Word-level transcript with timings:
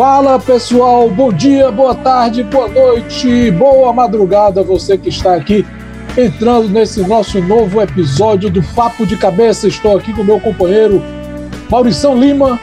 Fala 0.00 0.38
pessoal, 0.38 1.10
bom 1.10 1.30
dia, 1.30 1.70
boa 1.70 1.94
tarde, 1.94 2.42
boa 2.42 2.66
noite, 2.68 3.50
boa 3.50 3.92
madrugada, 3.92 4.62
você 4.62 4.96
que 4.96 5.10
está 5.10 5.34
aqui 5.34 5.62
entrando 6.16 6.70
nesse 6.70 7.02
nosso 7.02 7.38
novo 7.42 7.82
episódio 7.82 8.48
do 8.48 8.62
Papo 8.74 9.04
de 9.04 9.14
Cabeça. 9.18 9.68
Estou 9.68 9.98
aqui 9.98 10.14
com 10.14 10.24
meu 10.24 10.40
companheiro 10.40 11.02
Maurição 11.70 12.18
Lima 12.18 12.58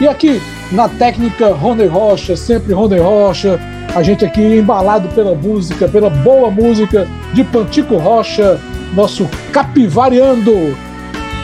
e 0.00 0.08
aqui 0.08 0.42
na 0.72 0.88
técnica 0.88 1.54
Rony 1.54 1.86
Rocha, 1.86 2.36
sempre 2.36 2.72
Rony 2.72 2.98
Rocha. 2.98 3.60
A 3.94 4.02
gente 4.02 4.24
aqui 4.24 4.42
embalado 4.42 5.06
pela 5.10 5.36
música, 5.36 5.86
pela 5.86 6.10
boa 6.10 6.50
música 6.50 7.06
de 7.32 7.44
Pantico 7.44 7.98
Rocha, 7.98 8.58
nosso 8.96 9.30
capivariando. 9.52 10.76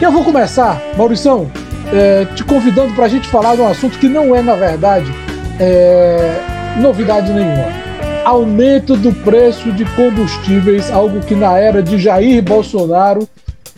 Eu 0.01 0.11
vou 0.11 0.25
começar, 0.25 0.81
Maurição, 0.97 1.49
é, 1.93 2.25
te 2.35 2.43
convidando 2.43 2.93
para 2.93 3.05
a 3.05 3.09
gente 3.09 3.29
falar 3.29 3.55
de 3.55 3.61
um 3.61 3.69
assunto 3.69 3.97
que 3.97 4.09
não 4.09 4.35
é, 4.35 4.41
na 4.41 4.55
verdade, 4.55 5.09
é, 5.59 6.79
novidade 6.81 7.31
nenhuma. 7.31 7.65
Aumento 8.23 8.95
do 8.95 9.13
preço 9.13 9.71
de 9.71 9.85
combustíveis, 9.95 10.91
algo 10.91 11.21
que 11.21 11.33
na 11.33 11.57
era 11.57 11.81
de 11.81 11.97
Jair 11.97 12.43
Bolsonaro 12.43 13.21
está 13.21 13.31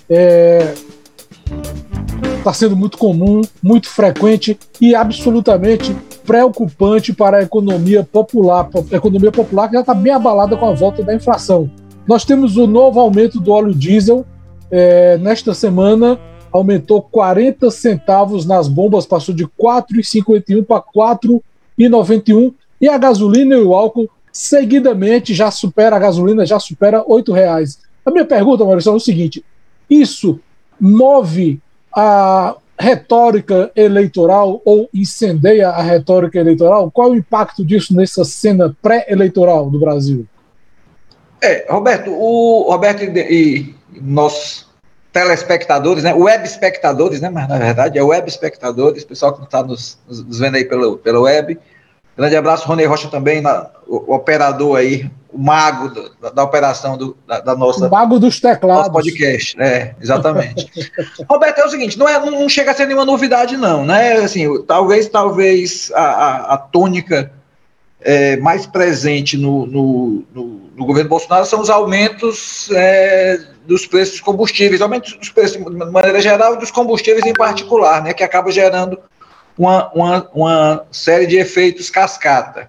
é, 0.10 0.74
tá 2.44 2.54
sendo 2.54 2.76
muito 2.76 2.98
comum, 2.98 3.42
muito 3.62 3.88
frequente 3.90 4.58
e 4.82 4.96
absolutamente 4.96 5.96
preocupante 6.26 7.14
para 7.14 7.38
a 7.38 7.42
economia 7.44 8.04
popular, 8.04 8.70
a 8.92 8.96
economia 8.96 9.32
popular 9.32 9.68
que 9.68 9.76
já 9.76 9.82
está 9.82 9.94
bem 9.94 10.14
abalada 10.14 10.58
com 10.58 10.68
a 10.68 10.74
volta 10.74 11.04
da 11.04 11.14
inflação. 11.14 11.70
Nós 12.08 12.26
temos 12.26 12.58
o 12.58 12.66
novo 12.66 13.00
aumento 13.00 13.40
do 13.40 13.52
óleo 13.52 13.74
diesel. 13.74 14.26
É, 14.72 15.18
nesta 15.20 15.54
semana 15.54 16.20
aumentou 16.52 17.02
40 17.04 17.70
centavos 17.70 18.46
nas 18.46 18.68
bombas, 18.68 19.06
passou 19.06 19.34
de 19.34 19.46
4,51 19.46 20.66
para 20.66 20.82
4 20.82 21.44
e 21.80 21.88
91 21.88 22.54
e 22.82 22.90
a 22.90 22.98
gasolina 22.98 23.56
e 23.56 23.62
o 23.62 23.74
álcool 23.74 24.10
seguidamente 24.32 25.34
já 25.34 25.50
supera 25.50 25.96
a 25.96 26.00
gasolina 26.00 26.46
já 26.46 26.60
supera 26.60 27.04
oito 27.08 27.32
reais. 27.32 27.80
A 28.06 28.12
minha 28.12 28.26
pergunta, 28.26 28.66
Maurício, 28.66 28.92
é 28.92 28.96
o 28.96 29.00
seguinte: 29.00 29.44
isso 29.90 30.40
move 30.80 31.60
a 31.96 32.56
retórica 32.80 33.72
eleitoral 33.76 34.62
ou 34.64 34.90
incendeia 34.94 35.70
a 35.70 35.82
retórica 35.82 36.40
eleitoral? 36.40 36.92
Qual 36.92 37.10
é 37.10 37.12
o 37.12 37.16
impacto 37.16 37.66
disso 37.66 37.96
nessa 37.96 38.24
cena 38.24 38.76
pré-eleitoral 38.82 39.70
do 39.70 39.80
Brasil? 39.80 40.26
É, 41.42 41.66
Roberto, 41.70 42.12
o 42.12 42.70
Roberto 42.70 43.02
e, 43.04 43.20
e 43.20 43.76
nossos 44.02 44.69
telespectadores, 45.20 46.04
né, 46.04 46.14
web 46.14 46.46
espectadores, 46.46 47.20
né, 47.20 47.30
mas 47.30 47.48
na 47.48 47.58
verdade 47.58 47.98
é 47.98 48.04
web 48.04 48.28
espectadores, 48.28 49.04
pessoal 49.04 49.34
que 49.34 49.44
está 49.44 49.62
nos, 49.62 49.98
nos, 50.08 50.40
vendo 50.40 50.56
aí 50.56 50.66
pelo, 50.66 50.98
pela 50.98 51.20
web. 51.20 51.60
Grande 52.18 52.36
abraço, 52.36 52.68
Rony 52.68 52.86
Rocha 52.86 53.08
também, 53.08 53.42
na, 53.42 53.70
o, 53.88 54.12
o, 54.12 54.16
operador 54.16 54.78
aí, 54.78 55.10
o 55.32 55.38
mago 55.38 55.90
do, 55.90 56.10
da, 56.22 56.30
da, 56.30 56.44
operação 56.44 56.98
do, 56.98 57.18
da, 57.26 57.40
da, 57.40 57.56
nossa. 57.56 57.88
O 57.88 57.92
mago 57.92 58.20
dos 58.20 58.40
teclados. 58.40 58.90
podcast, 58.90 59.62
é, 59.62 59.96
exatamente. 60.02 60.70
Roberto, 61.30 61.60
é 61.60 61.66
o 61.66 61.70
seguinte, 61.70 61.98
não, 61.98 62.08
é, 62.08 62.20
não, 62.20 62.32
não, 62.32 62.50
chega 62.50 62.72
a 62.72 62.74
ser 62.74 62.88
nenhuma 62.88 63.06
novidade, 63.06 63.56
não, 63.56 63.86
né? 63.86 64.14
Assim, 64.18 64.62
talvez, 64.64 65.08
talvez 65.08 65.92
a, 65.96 66.02
a, 66.02 66.54
a 66.56 66.58
tônica 66.58 67.32
é, 68.02 68.38
mais 68.38 68.66
presente 68.66 69.38
no, 69.38 69.66
no, 69.66 70.24
no, 70.34 70.62
no, 70.76 70.86
governo 70.86 71.10
Bolsonaro 71.10 71.46
são 71.46 71.62
os 71.62 71.70
aumentos 71.70 72.70
é, 72.72 73.40
dos 73.70 73.86
preços 73.86 74.16
dos 74.16 74.22
combustíveis, 74.22 74.82
aumentos 74.82 75.14
dos 75.14 75.30
preços 75.30 75.64
de 75.64 75.70
maneira 75.70 76.20
geral 76.20 76.56
e 76.56 76.58
dos 76.58 76.72
combustíveis 76.72 77.24
em 77.26 77.34
particular, 77.34 78.04
né, 78.04 78.14
que 78.14 78.24
acaba 78.24 78.52
gerando 78.52 79.00
uma, 79.56 79.92
uma, 79.94 80.30
uma 80.34 80.86
série 80.92 81.28
de 81.28 81.38
efeitos 81.38 81.90
cascata. 81.90 82.68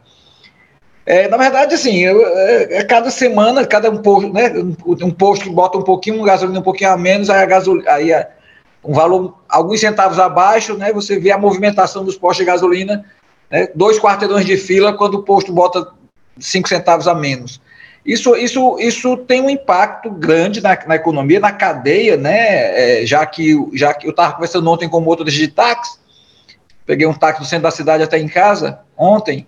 É, 1.06 1.26
na 1.26 1.38
verdade, 1.38 1.74
assim, 1.74 2.04
é, 2.04 2.78
é, 2.78 2.84
cada 2.84 3.10
semana, 3.10 3.66
cada 3.66 3.90
um 3.90 3.96
posto, 3.96 4.30
né, 4.30 4.52
um 5.02 5.10
posto 5.10 5.44
que 5.44 5.50
bota 5.50 5.78
um 5.78 5.82
pouquinho, 5.82 6.20
um 6.20 6.24
gasolina 6.24 6.60
um 6.60 6.62
pouquinho 6.62 6.90
a 6.90 6.96
menos, 6.98 7.30
aí 7.30 7.42
a 7.42 7.46
gasolina, 7.46 7.90
aí 7.90 8.12
a, 8.12 8.28
um 8.84 8.92
valor, 8.92 9.38
alguns 9.48 9.80
centavos 9.80 10.18
abaixo, 10.18 10.76
né, 10.76 10.92
você 10.92 11.18
vê 11.18 11.32
a 11.32 11.38
movimentação 11.38 12.04
dos 12.04 12.16
postos 12.16 12.44
de 12.44 12.52
gasolina 12.52 13.04
né, 13.50 13.68
dois 13.74 13.98
quarteirões 13.98 14.44
de 14.44 14.58
fila 14.58 14.92
quando 14.92 15.14
o 15.14 15.22
posto 15.22 15.50
bota 15.50 15.88
cinco 16.38 16.68
centavos 16.68 17.08
a 17.08 17.14
menos. 17.14 17.60
Isso, 18.04 18.34
isso, 18.34 18.78
isso 18.78 19.16
tem 19.16 19.42
um 19.42 19.50
impacto 19.50 20.10
grande 20.10 20.60
na, 20.60 20.78
na 20.86 20.96
economia, 20.96 21.38
na 21.38 21.52
cadeia, 21.52 22.16
né? 22.16 23.02
É, 23.02 23.06
já 23.06 23.24
que, 23.26 23.54
já 23.74 23.92
que 23.92 24.06
eu 24.06 24.10
estava 24.10 24.32
conversando 24.32 24.70
ontem 24.70 24.88
com 24.88 24.98
o 24.98 25.02
motorista 25.02 25.38
de 25.38 25.48
táxi, 25.48 25.98
peguei 26.86 27.06
um 27.06 27.12
táxi 27.12 27.40
no 27.40 27.46
centro 27.46 27.64
da 27.64 27.70
cidade 27.70 28.02
até 28.02 28.18
em 28.18 28.28
casa, 28.28 28.80
ontem, 28.96 29.46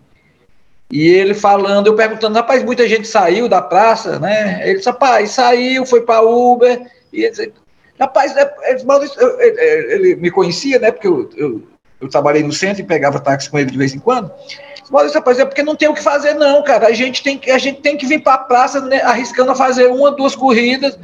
e 0.91 1.09
ele 1.09 1.33
falando, 1.33 1.87
eu 1.87 1.97
perguntando, 1.97 2.35
rapaz, 2.35 2.63
muita 2.63 2.87
gente 2.87 3.09
saiu 3.09 3.49
da 3.49 3.63
praça, 3.63 4.19
né? 4.19 4.61
Ele 4.63 4.77
disse, 4.77 4.91
rapaz, 4.91 5.31
saiu, 5.31 5.87
foi 5.87 6.03
para 6.03 6.21
Uber, 6.21 6.83
e 7.11 7.23
ele 7.23 7.31
disse, 7.31 7.53
rapaz, 7.99 8.37
é, 8.37 8.55
é, 8.65 8.75
ele, 9.41 9.93
ele, 9.93 10.17
me 10.17 10.31
conhecia, 10.31 10.79
né? 10.79 10.91
Porque 10.91 11.09
eu, 11.09 11.31
eu 11.37 11.73
eu 12.03 12.09
trabalhei 12.09 12.43
no 12.43 12.53
centro 12.53 12.83
e 12.83 12.85
pegava 12.85 13.21
táxi 13.21 13.49
com 13.49 13.59
ele 13.59 13.71
de 13.71 13.79
vez 13.79 13.95
em 13.95 14.01
quando. 14.01 14.31
Mas, 14.93 15.15
rapaz, 15.15 15.39
é 15.39 15.47
porque 15.47 15.63
não 15.63 15.75
tem 15.75 15.89
o 15.89 15.95
que 15.95 16.03
fazer, 16.03 16.35
não, 16.35 16.63
cara. 16.63 16.89
A 16.89 16.93
gente 16.93 17.23
tem, 17.23 17.41
a 17.51 17.57
gente 17.57 17.81
tem 17.81 17.97
que 17.97 18.07
vir 18.07 18.23
para 18.23 18.35
a 18.35 18.39
praça 18.39 18.79
né, 18.83 19.01
arriscando 19.01 19.51
a 19.51 19.55
fazer 19.55 19.87
uma, 19.87 20.11
duas 20.11 20.37
corridas 20.37 20.99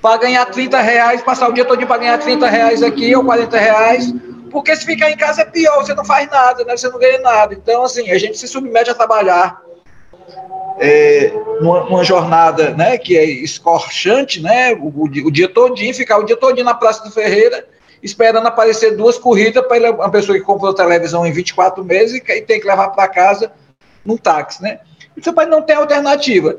para 0.00 0.18
ganhar 0.18 0.46
30 0.46 0.80
reais, 0.80 1.20
passar 1.20 1.48
o 1.48 1.52
dia 1.52 1.64
todo 1.64 1.84
para 1.84 1.98
ganhar 1.98 2.16
30 2.18 2.46
reais 2.46 2.80
aqui 2.80 3.14
ou 3.16 3.24
40 3.24 3.58
reais. 3.58 4.14
Porque 4.52 4.76
se 4.76 4.86
ficar 4.86 5.10
em 5.10 5.16
casa 5.16 5.42
é 5.42 5.44
pior, 5.46 5.84
você 5.84 5.92
não 5.94 6.04
faz 6.04 6.30
nada, 6.30 6.64
né? 6.64 6.76
Você 6.76 6.88
não 6.88 6.96
ganha 6.96 7.18
nada. 7.18 7.54
Então, 7.54 7.82
assim, 7.82 8.08
a 8.08 8.18
gente 8.18 8.38
se 8.38 8.46
submete 8.46 8.90
a 8.90 8.94
trabalhar 8.94 9.60
é, 10.78 11.32
jornada 12.04 12.70
né, 12.70 12.96
que 12.98 13.18
é 13.18 13.24
escorchante, 13.24 14.40
né? 14.40 14.74
O, 14.74 14.86
o, 14.90 15.04
o 15.06 15.30
dia 15.32 15.48
todinho, 15.48 15.92
ficar 15.92 16.18
o 16.18 16.24
dia 16.24 16.36
todinho 16.36 16.64
na 16.64 16.74
Praça 16.74 17.02
do 17.02 17.10
Ferreira 17.10 17.66
esperando 18.04 18.46
aparecer 18.46 18.96
duas 18.96 19.16
corridas 19.16 19.66
para 19.66 19.90
uma 19.90 20.10
pessoa 20.10 20.38
que 20.38 20.44
comprou 20.44 20.74
televisão 20.74 21.26
em 21.26 21.32
24 21.32 21.82
meses 21.82 22.14
e 22.16 22.42
tem 22.42 22.60
que 22.60 22.66
levar 22.66 22.90
para 22.90 23.08
casa 23.08 23.50
num 24.04 24.18
táxi, 24.18 24.62
né? 24.62 24.80
Isso 25.16 25.32
pai 25.32 25.46
não 25.46 25.62
tem 25.62 25.74
alternativa. 25.74 26.58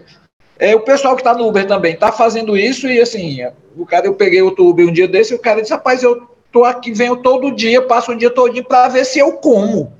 É, 0.57 0.75
o 0.75 0.79
pessoal 0.79 1.15
que 1.15 1.21
está 1.21 1.35
no 1.35 1.47
Uber 1.47 1.67
também 1.67 1.93
está 1.93 2.11
fazendo 2.11 2.57
isso 2.57 2.87
e 2.87 2.99
assim, 2.99 3.39
o 3.77 3.85
cara, 3.85 4.07
eu 4.07 4.15
peguei 4.15 4.41
outro 4.41 4.67
Uber 4.67 4.87
um 4.87 4.91
dia 4.91 5.07
desse 5.07 5.33
e 5.33 5.35
o 5.35 5.39
cara 5.39 5.61
disse, 5.61 5.73
rapaz, 5.73 6.01
eu 6.01 6.27
tô 6.51 6.63
aqui, 6.63 6.91
venho 6.91 7.17
todo 7.17 7.53
dia, 7.53 7.81
passo 7.81 8.13
o 8.13 8.17
dia 8.17 8.31
todinho 8.31 8.65
para 8.65 8.87
ver 8.87 9.05
se 9.05 9.19
eu 9.19 9.33
como. 9.33 9.93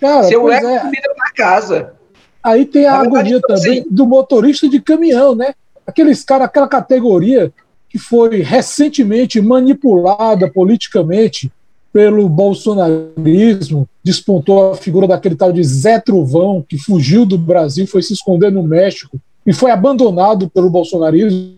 Cara, 0.00 0.24
se 0.24 0.34
eu 0.34 0.44
levo 0.44 0.66
é. 0.66 0.80
comida 0.80 1.14
para 1.14 1.32
casa. 1.32 1.94
Aí 2.42 2.64
tem 2.64 2.86
a 2.86 2.94
agonia 2.94 3.36
tipo 3.36 3.46
também 3.46 3.80
assim, 3.80 3.84
do 3.88 4.06
motorista 4.06 4.68
de 4.68 4.80
caminhão, 4.80 5.36
né? 5.36 5.54
Aqueles 5.86 6.24
caras, 6.24 6.46
aquela 6.46 6.66
categoria 6.66 7.52
que 7.88 7.98
foi 7.98 8.42
recentemente 8.42 9.40
manipulada 9.40 10.50
politicamente 10.50 11.50
pelo 11.92 12.28
bolsonarismo, 12.28 13.88
despontou 14.04 14.72
a 14.72 14.76
figura 14.76 15.06
daquele 15.06 15.34
tal 15.34 15.50
de 15.52 15.64
Zé 15.64 15.98
Trovão, 15.98 16.64
que 16.66 16.78
fugiu 16.78 17.24
do 17.24 17.38
Brasil, 17.38 17.86
foi 17.86 18.02
se 18.02 18.12
esconder 18.12 18.52
no 18.52 18.62
México 18.62 19.18
e 19.46 19.52
foi 19.52 19.70
abandonado 19.70 20.50
pelo 20.50 20.68
bolsonarismo, 20.68 21.54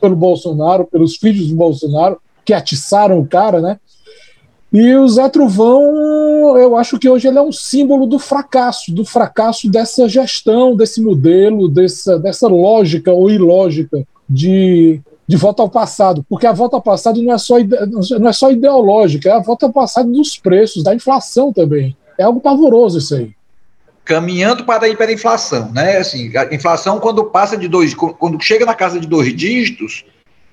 pelo 0.00 0.16
Bolsonaro, 0.16 0.84
pelos 0.84 1.16
filhos 1.16 1.48
do 1.48 1.54
Bolsonaro, 1.54 2.18
que 2.44 2.52
atiçaram 2.52 3.20
o 3.20 3.26
cara, 3.26 3.60
né? 3.60 3.78
E 4.72 4.96
o 4.96 5.06
Zé 5.06 5.28
Trovão, 5.28 6.56
eu 6.56 6.76
acho 6.76 6.98
que 6.98 7.08
hoje 7.08 7.28
ele 7.28 7.36
é 7.36 7.42
um 7.42 7.52
símbolo 7.52 8.06
do 8.06 8.18
fracasso, 8.18 8.92
do 8.92 9.04
fracasso 9.04 9.70
dessa 9.70 10.08
gestão, 10.08 10.74
desse 10.74 11.00
modelo, 11.02 11.68
dessa, 11.68 12.18
dessa 12.18 12.48
lógica 12.48 13.12
ou 13.12 13.30
ilógica 13.30 14.02
de 14.28 15.00
de 15.26 15.36
volta 15.36 15.62
ao 15.62 15.70
passado, 15.70 16.24
porque 16.28 16.46
a 16.46 16.52
volta 16.52 16.76
ao 16.76 16.82
passado 16.82 17.22
não 17.22 17.32
é 17.32 17.38
só, 17.38 17.56
não 18.18 18.28
é 18.28 18.32
só 18.32 18.50
ideológica, 18.50 19.28
é 19.28 19.32
a 19.32 19.40
volta 19.40 19.66
ao 19.66 19.72
passado 19.72 20.10
dos 20.10 20.36
preços, 20.36 20.82
da 20.82 20.94
inflação 20.94 21.52
também. 21.52 21.96
É 22.18 22.24
algo 22.24 22.40
pavoroso 22.40 22.98
isso 22.98 23.14
aí. 23.14 23.30
Caminhando 24.04 24.64
para 24.64 24.86
a 24.86 24.88
hiperinflação, 24.88 25.70
né? 25.72 25.98
Assim, 25.98 26.36
a 26.36 26.52
inflação, 26.52 26.98
quando 26.98 27.24
passa 27.26 27.56
de 27.56 27.68
dois, 27.68 27.94
quando 27.94 28.42
chega 28.42 28.66
na 28.66 28.74
casa 28.74 28.98
de 28.98 29.06
dois 29.06 29.34
dígitos, 29.34 30.04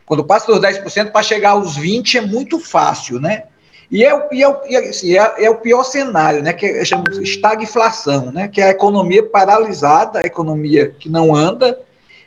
quando 0.05 0.23
passa 0.23 0.47
dos 0.47 0.59
10% 0.59 1.11
para 1.11 1.23
chegar 1.23 1.51
aos 1.51 1.77
20% 1.77 2.15
é 2.15 2.21
muito 2.21 2.59
fácil, 2.59 3.19
né? 3.19 3.43
E 3.91 4.03
é, 4.03 4.09
é, 4.09 4.27
e 4.31 4.75
é, 4.75 4.89
assim, 4.89 5.17
é, 5.17 5.45
é, 5.45 5.49
o 5.49 5.55
pior 5.55 5.83
cenário, 5.83 6.43
né? 6.43 6.53
Que 6.53 6.65
é, 6.65 6.85
chamamos 6.85 7.17
estagflação, 7.17 8.31
né? 8.31 8.47
Que 8.47 8.61
é 8.61 8.65
a 8.65 8.69
economia 8.69 9.23
paralisada, 9.23 10.19
a 10.19 10.25
economia 10.25 10.89
que 10.89 11.09
não 11.09 11.35
anda, 11.35 11.79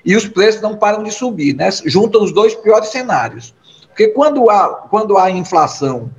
e 0.04 0.16
os 0.16 0.26
preços 0.26 0.60
não 0.60 0.76
param 0.76 1.02
de 1.02 1.10
subir, 1.10 1.54
né? 1.54 1.70
Juntam 1.84 2.22
os 2.22 2.32
dois 2.32 2.54
piores 2.54 2.88
cenários. 2.88 3.54
Porque 3.88 4.08
quando 4.08 4.50
há, 4.50 4.86
quando 4.90 5.16
há 5.18 5.30
inflação 5.30 6.10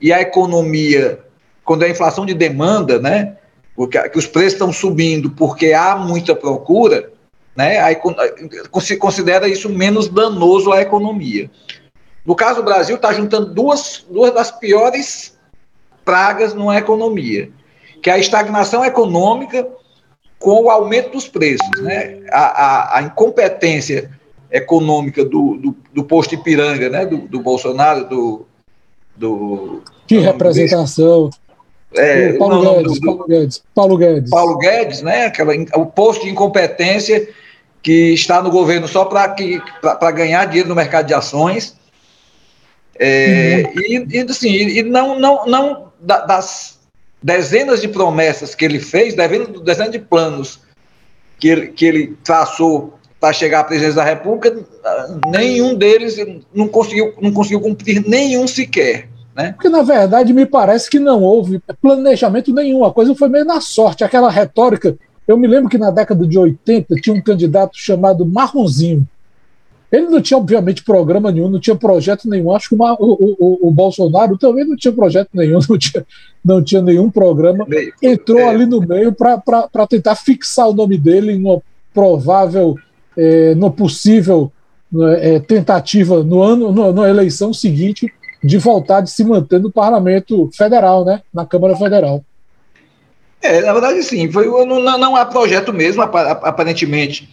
e 0.00 0.12
a 0.12 0.20
economia, 0.20 1.20
quando 1.64 1.84
a 1.84 1.88
inflação 1.88 2.24
de 2.26 2.34
demanda, 2.34 2.98
né? 2.98 3.36
Porque 3.76 4.08
que 4.08 4.18
os 4.18 4.26
preços 4.26 4.54
estão 4.54 4.72
subindo 4.72 5.30
porque 5.30 5.72
há 5.72 5.94
muita 5.96 6.34
procura, 6.34 7.12
né? 7.56 7.78
Aí 7.80 7.96
se 8.80 8.96
considera 8.96 9.48
isso 9.48 9.68
menos 9.68 10.08
danoso 10.08 10.72
à 10.72 10.80
economia. 10.80 11.50
No 12.26 12.34
caso 12.34 12.56
do 12.56 12.64
Brasil, 12.64 12.96
está 12.96 13.12
juntando 13.12 13.54
duas, 13.54 14.04
duas 14.10 14.32
das 14.34 14.50
piores 14.50 15.38
pragas 16.04 16.54
numa 16.54 16.76
economia, 16.76 17.50
que 18.02 18.10
é 18.10 18.14
a 18.14 18.18
estagnação 18.18 18.84
econômica 18.84 19.66
com 20.38 20.64
o 20.64 20.70
aumento 20.70 21.10
dos 21.10 21.28
preços. 21.28 21.68
Né? 21.80 22.20
A, 22.30 22.40
a, 22.40 22.98
a 22.98 23.02
incompetência 23.02 24.10
econômica 24.50 25.24
do, 25.24 25.56
do, 25.56 25.76
do 25.92 26.04
posto 26.04 26.34
Ipiranga, 26.34 26.88
né? 26.88 27.06
do, 27.06 27.18
do 27.18 27.40
Bolsonaro, 27.40 28.08
do, 28.08 28.46
do. 29.16 29.82
Que 30.06 30.18
representação! 30.18 31.30
É, 31.94 32.34
Paulo, 32.34 32.62
não, 32.62 32.74
Guedes, 32.76 33.00
do, 33.00 33.06
Paulo, 33.06 33.26
Guedes, 33.26 33.62
Paulo 33.74 33.96
Guedes. 33.96 34.30
Paulo 34.30 34.58
Guedes, 34.58 35.02
né? 35.02 35.26
Aquela, 35.26 35.54
o 35.74 35.86
posto 35.86 36.24
de 36.24 36.30
incompetência 36.30 37.28
que 37.82 38.12
está 38.12 38.42
no 38.42 38.50
governo 38.50 38.86
só 38.86 39.04
para 39.06 40.10
ganhar 40.10 40.44
dinheiro 40.46 40.68
no 40.68 40.74
mercado 40.74 41.06
de 41.06 41.14
ações. 41.14 41.76
É, 42.98 43.62
uhum. 43.64 43.80
e, 43.80 44.16
e, 44.16 44.20
assim, 44.20 44.48
e 44.48 44.82
não, 44.82 45.18
não, 45.18 45.46
não 45.46 45.92
das 46.00 46.77
dezenas 47.22 47.80
de 47.80 47.88
promessas 47.88 48.54
que 48.54 48.64
ele 48.64 48.80
fez, 48.80 49.14
dezenas 49.14 49.92
de 49.92 49.98
planos 49.98 50.60
que 51.38 51.48
ele, 51.48 51.66
que 51.68 51.84
ele 51.84 52.16
traçou 52.22 52.98
para 53.20 53.32
chegar 53.32 53.60
à 53.60 53.64
presidência 53.64 53.96
da 53.96 54.04
República, 54.04 54.56
nenhum 55.26 55.74
deles 55.74 56.16
não 56.54 56.68
conseguiu, 56.68 57.14
não 57.20 57.32
conseguiu 57.32 57.60
cumprir 57.60 58.06
nenhum 58.06 58.46
sequer. 58.46 59.08
Né? 59.34 59.52
Porque, 59.52 59.68
na 59.68 59.82
verdade, 59.82 60.32
me 60.32 60.46
parece 60.46 60.90
que 60.90 60.98
não 60.98 61.22
houve 61.22 61.60
planejamento 61.80 62.52
nenhum. 62.52 62.84
A 62.84 62.92
coisa 62.92 63.14
foi 63.14 63.28
meio 63.28 63.44
na 63.44 63.60
sorte. 63.60 64.02
Aquela 64.02 64.30
retórica. 64.30 64.96
Eu 65.26 65.36
me 65.36 65.46
lembro 65.46 65.68
que 65.68 65.78
na 65.78 65.90
década 65.90 66.26
de 66.26 66.38
80 66.38 66.94
tinha 66.96 67.14
um 67.14 67.22
candidato 67.22 67.76
chamado 67.76 68.26
Marronzinho. 68.26 69.06
Ele 69.90 70.06
não 70.08 70.20
tinha, 70.20 70.36
obviamente, 70.36 70.84
programa 70.84 71.32
nenhum, 71.32 71.48
não 71.48 71.58
tinha 71.58 71.74
projeto 71.74 72.28
nenhum. 72.28 72.52
Acho 72.52 72.68
que 72.68 72.74
o, 72.74 72.86
o, 72.98 73.68
o, 73.68 73.70
Bolsonaro 73.70 74.36
também 74.36 74.66
não 74.66 74.76
tinha 74.76 74.92
projeto 74.92 75.30
nenhum, 75.32 75.58
não 75.68 75.78
tinha, 75.78 76.06
não 76.44 76.62
tinha 76.62 76.82
nenhum 76.82 77.10
programa. 77.10 77.66
Entrou 78.02 78.40
é. 78.40 78.48
ali 78.48 78.66
no 78.66 78.80
meio 78.80 79.12
para 79.12 79.86
tentar 79.88 80.14
fixar 80.14 80.68
o 80.68 80.74
nome 80.74 80.98
dele 80.98 81.32
em 81.32 81.42
uma 81.42 81.62
provável 81.94 82.76
é, 83.16 83.54
no 83.54 83.70
possível 83.70 84.52
é, 85.20 85.38
tentativa 85.40 86.22
no 86.22 86.42
ano, 86.42 86.70
no, 86.70 86.92
na 86.92 87.08
eleição 87.08 87.52
seguinte, 87.52 88.12
de 88.42 88.58
voltar 88.58 89.00
de 89.00 89.10
se 89.10 89.24
manter 89.24 89.58
no 89.58 89.72
parlamento 89.72 90.50
federal, 90.54 91.04
né, 91.04 91.22
na 91.32 91.44
Câmara 91.44 91.76
Federal. 91.76 92.22
É, 93.40 93.60
na 93.60 93.72
verdade, 93.72 94.02
sim, 94.02 94.30
foi, 94.30 94.46
não, 94.66 94.80
não 94.80 95.16
há 95.16 95.24
projeto 95.24 95.72
mesmo, 95.72 96.02
aparentemente. 96.02 97.28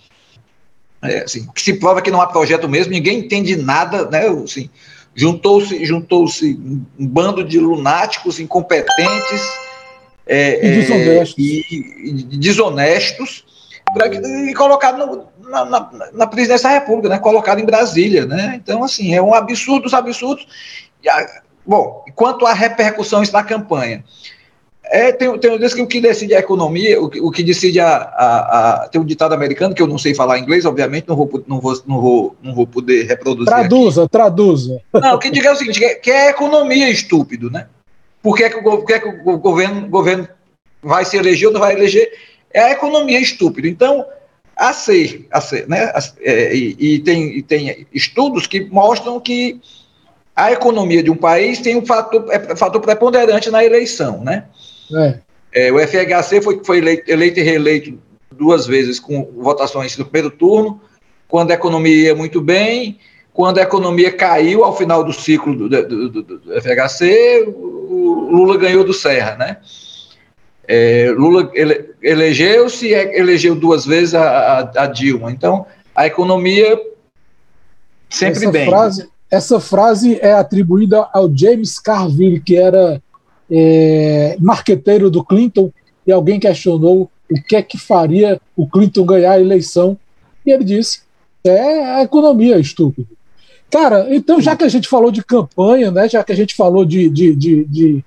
É, 1.10 1.24
assim, 1.24 1.48
que 1.54 1.62
se 1.62 1.74
prova 1.74 2.02
que 2.02 2.12
não 2.12 2.22
há 2.22 2.28
projeto 2.28 2.68
mesmo, 2.68 2.92
ninguém 2.92 3.20
entende 3.20 3.56
nada, 3.56 4.10
né? 4.10 4.28
Assim, 4.28 4.70
juntou-se 5.14 5.86
juntou-se 5.86 6.60
um 7.00 7.08
bando 7.08 7.44
de 7.44 7.60
lunáticos 7.60 8.40
incompetentes 8.40 9.42
é, 10.28 10.66
e 10.66 10.82
desonestos, 10.82 11.38
é, 11.38 11.42
e, 11.42 12.28
e 12.32 12.38
desonestos 12.38 13.46
pra, 13.94 14.08
e 14.08 14.54
colocado 14.54 14.98
no, 14.98 15.50
na, 15.50 15.66
na, 15.66 15.92
na, 16.14 16.28
presidência 16.28 16.70
da 16.70 16.76
República, 16.76 17.10
né, 17.10 17.20
colocado 17.20 17.60
em 17.60 17.66
Brasília. 17.66 18.26
Né? 18.26 18.60
Então, 18.62 18.84
assim, 18.84 19.14
é 19.14 19.22
um 19.22 19.34
absurdo, 19.34 19.86
os 19.86 19.94
absurdos. 19.94 20.48
E 21.04 21.10
a, 21.10 21.42
bom, 21.66 22.04
quanto 22.16 22.46
à 22.46 22.54
repercussão 22.54 23.24
isso 23.24 23.34
na 23.34 23.44
campanha. 23.44 24.04
É, 24.92 25.12
tem, 25.12 25.38
tem 25.40 25.58
que 25.58 25.82
o 25.82 25.88
que 25.88 26.02
decide 26.02 26.36
a 26.36 26.40
economia, 26.40 27.02
o 27.02 27.10
que, 27.10 27.20
o 27.20 27.32
que 27.32 27.44
decide 27.44 27.80
a, 27.80 27.88
a, 27.88 28.84
a, 28.84 28.88
Tem 28.88 29.02
um 29.02 29.06
ditado 29.06 29.34
americano 29.34 29.74
que 29.74 29.82
eu 29.82 29.88
não 29.88 29.98
sei 29.98 30.14
falar 30.14 30.38
inglês, 30.38 30.66
obviamente, 30.66 31.08
não 31.08 31.16
vou, 31.16 31.44
não 31.48 31.60
vou, 31.60 31.84
não 31.88 32.02
vou, 32.02 32.36
não 32.42 32.54
vou 32.54 32.68
poder 32.68 33.06
reproduzir. 33.06 33.48
Traduza, 33.48 34.04
aqui. 34.04 34.12
traduza. 34.12 34.82
Não, 34.94 35.16
o 35.16 35.20
que 35.20 35.32
diga 35.32 35.50
é 35.50 35.52
o 35.52 35.56
seguinte: 35.56 35.80
que, 35.80 35.96
que 35.96 36.12
é 36.12 36.28
a 36.28 36.30
economia 36.32 36.90
estúpido, 36.90 37.50
né? 37.50 37.68
Por 38.22 38.36
que, 38.36 38.44
é 38.44 38.50
que, 38.50 38.58
o, 38.58 38.86
que, 38.86 38.94
é 38.94 39.00
que 39.00 39.08
o 39.08 39.38
governo, 39.38 39.88
governo 39.88 40.28
vai 40.82 41.06
se 41.06 41.18
eleger 41.18 41.48
ou 41.48 41.54
não 41.54 41.62
vai 41.62 41.74
eleger? 41.74 42.12
É 42.54 42.64
a 42.64 42.72
economia 42.72 43.20
estúpida. 43.20 43.68
Então, 43.68 44.06
a 44.56 44.72
ser, 44.74 45.28
a 45.32 45.42
ser 45.42 45.68
né? 45.68 45.92
É, 46.22 46.56
e, 46.56 46.76
e, 46.80 47.00
tem, 47.00 47.38
e 47.38 47.44
tem 47.44 47.88
estudos 47.94 48.48
que 48.48 48.62
mostram 48.66 49.20
que 49.20 49.60
a 50.36 50.52
economia 50.52 51.02
de 51.02 51.10
um 51.10 51.16
país 51.16 51.60
tem 51.60 51.78
um 51.78 51.86
fator, 51.86 52.26
é, 52.30 52.56
fator 52.56 52.82
preponderante 52.82 53.50
na 53.50 53.64
eleição, 53.64 54.24
né? 54.24 54.46
É. 54.94 55.20
É, 55.54 55.72
o 55.72 55.80
FHC 55.80 56.42
foi, 56.42 56.62
foi 56.64 56.80
eleito, 56.80 57.10
eleito, 57.10 57.40
e 57.40 57.44
reeleito 57.44 58.00
duas 58.32 58.68
vezes 58.68 59.00
com 59.00 59.32
votações 59.38 59.98
no 59.98 60.06
primeiro 60.06 60.30
turno, 60.30 60.82
quando 61.28 61.52
a 61.52 61.54
economia 61.54 61.96
ia 61.96 62.16
muito 62.16 62.42
bem, 62.42 63.00
quando 63.34 63.58
a 63.58 63.64
economia 63.64 64.12
caiu 64.12 64.64
ao 64.64 64.76
final 64.76 65.04
do 65.04 65.14
ciclo 65.14 65.56
do, 65.56 65.70
do, 65.70 66.10
do, 66.10 66.24
do 66.24 66.62
FHC, 66.62 67.46
o 67.48 68.30
Lula 68.32 68.58
ganhou 68.58 68.84
do 68.84 68.94
Serra, 68.94 69.36
né? 69.36 69.58
É, 70.68 71.14
Lula 71.16 71.52
ele, 71.54 71.92
elegeu-se 72.02 72.88
e 72.88 72.94
elegeu 72.94 73.56
duas 73.56 73.86
vezes 73.86 74.16
a, 74.16 74.24
a, 74.24 74.84
a, 74.84 74.88
Dilma. 74.88 75.32
Então, 75.32 75.66
a 75.94 76.08
economia 76.08 76.80
sempre 78.10 78.40
essa 78.40 78.52
bem. 78.52 78.66
Frase, 78.66 79.10
essa 79.30 79.60
frase 79.60 80.20
é 80.22 80.34
atribuída 80.34 81.08
ao 81.14 81.30
James 81.34 81.80
Carville, 81.80 82.40
que 82.40 82.58
era 82.58 83.02
é, 83.50 84.38
marqueteiro 84.40 85.10
do 85.10 85.24
Clinton, 85.24 85.72
e 86.06 86.12
alguém 86.12 86.40
questionou 86.40 87.10
o 87.32 87.42
que 87.42 87.56
é 87.56 87.62
que 87.62 87.78
faria 87.78 88.40
o 88.56 88.68
Clinton 88.68 89.06
ganhar 89.06 89.32
a 89.32 89.40
eleição. 89.40 89.98
E 90.46 90.52
ele 90.52 90.64
disse: 90.64 91.02
é 91.44 91.86
a 91.96 92.04
economia, 92.04 92.58
estúpido. 92.58 93.08
Cara, 93.70 94.08
então 94.14 94.40
já 94.40 94.56
que 94.56 94.64
a 94.64 94.70
gente 94.70 94.88
falou 94.88 95.12
de 95.12 95.24
campanha, 95.24 95.92
né, 95.92 96.08
já 96.08 96.24
que 96.24 96.32
a 96.32 96.36
gente 96.36 96.56
falou 96.56 96.86
de, 96.86 97.10
de, 97.10 97.36
de, 97.36 97.66
de, 97.66 98.06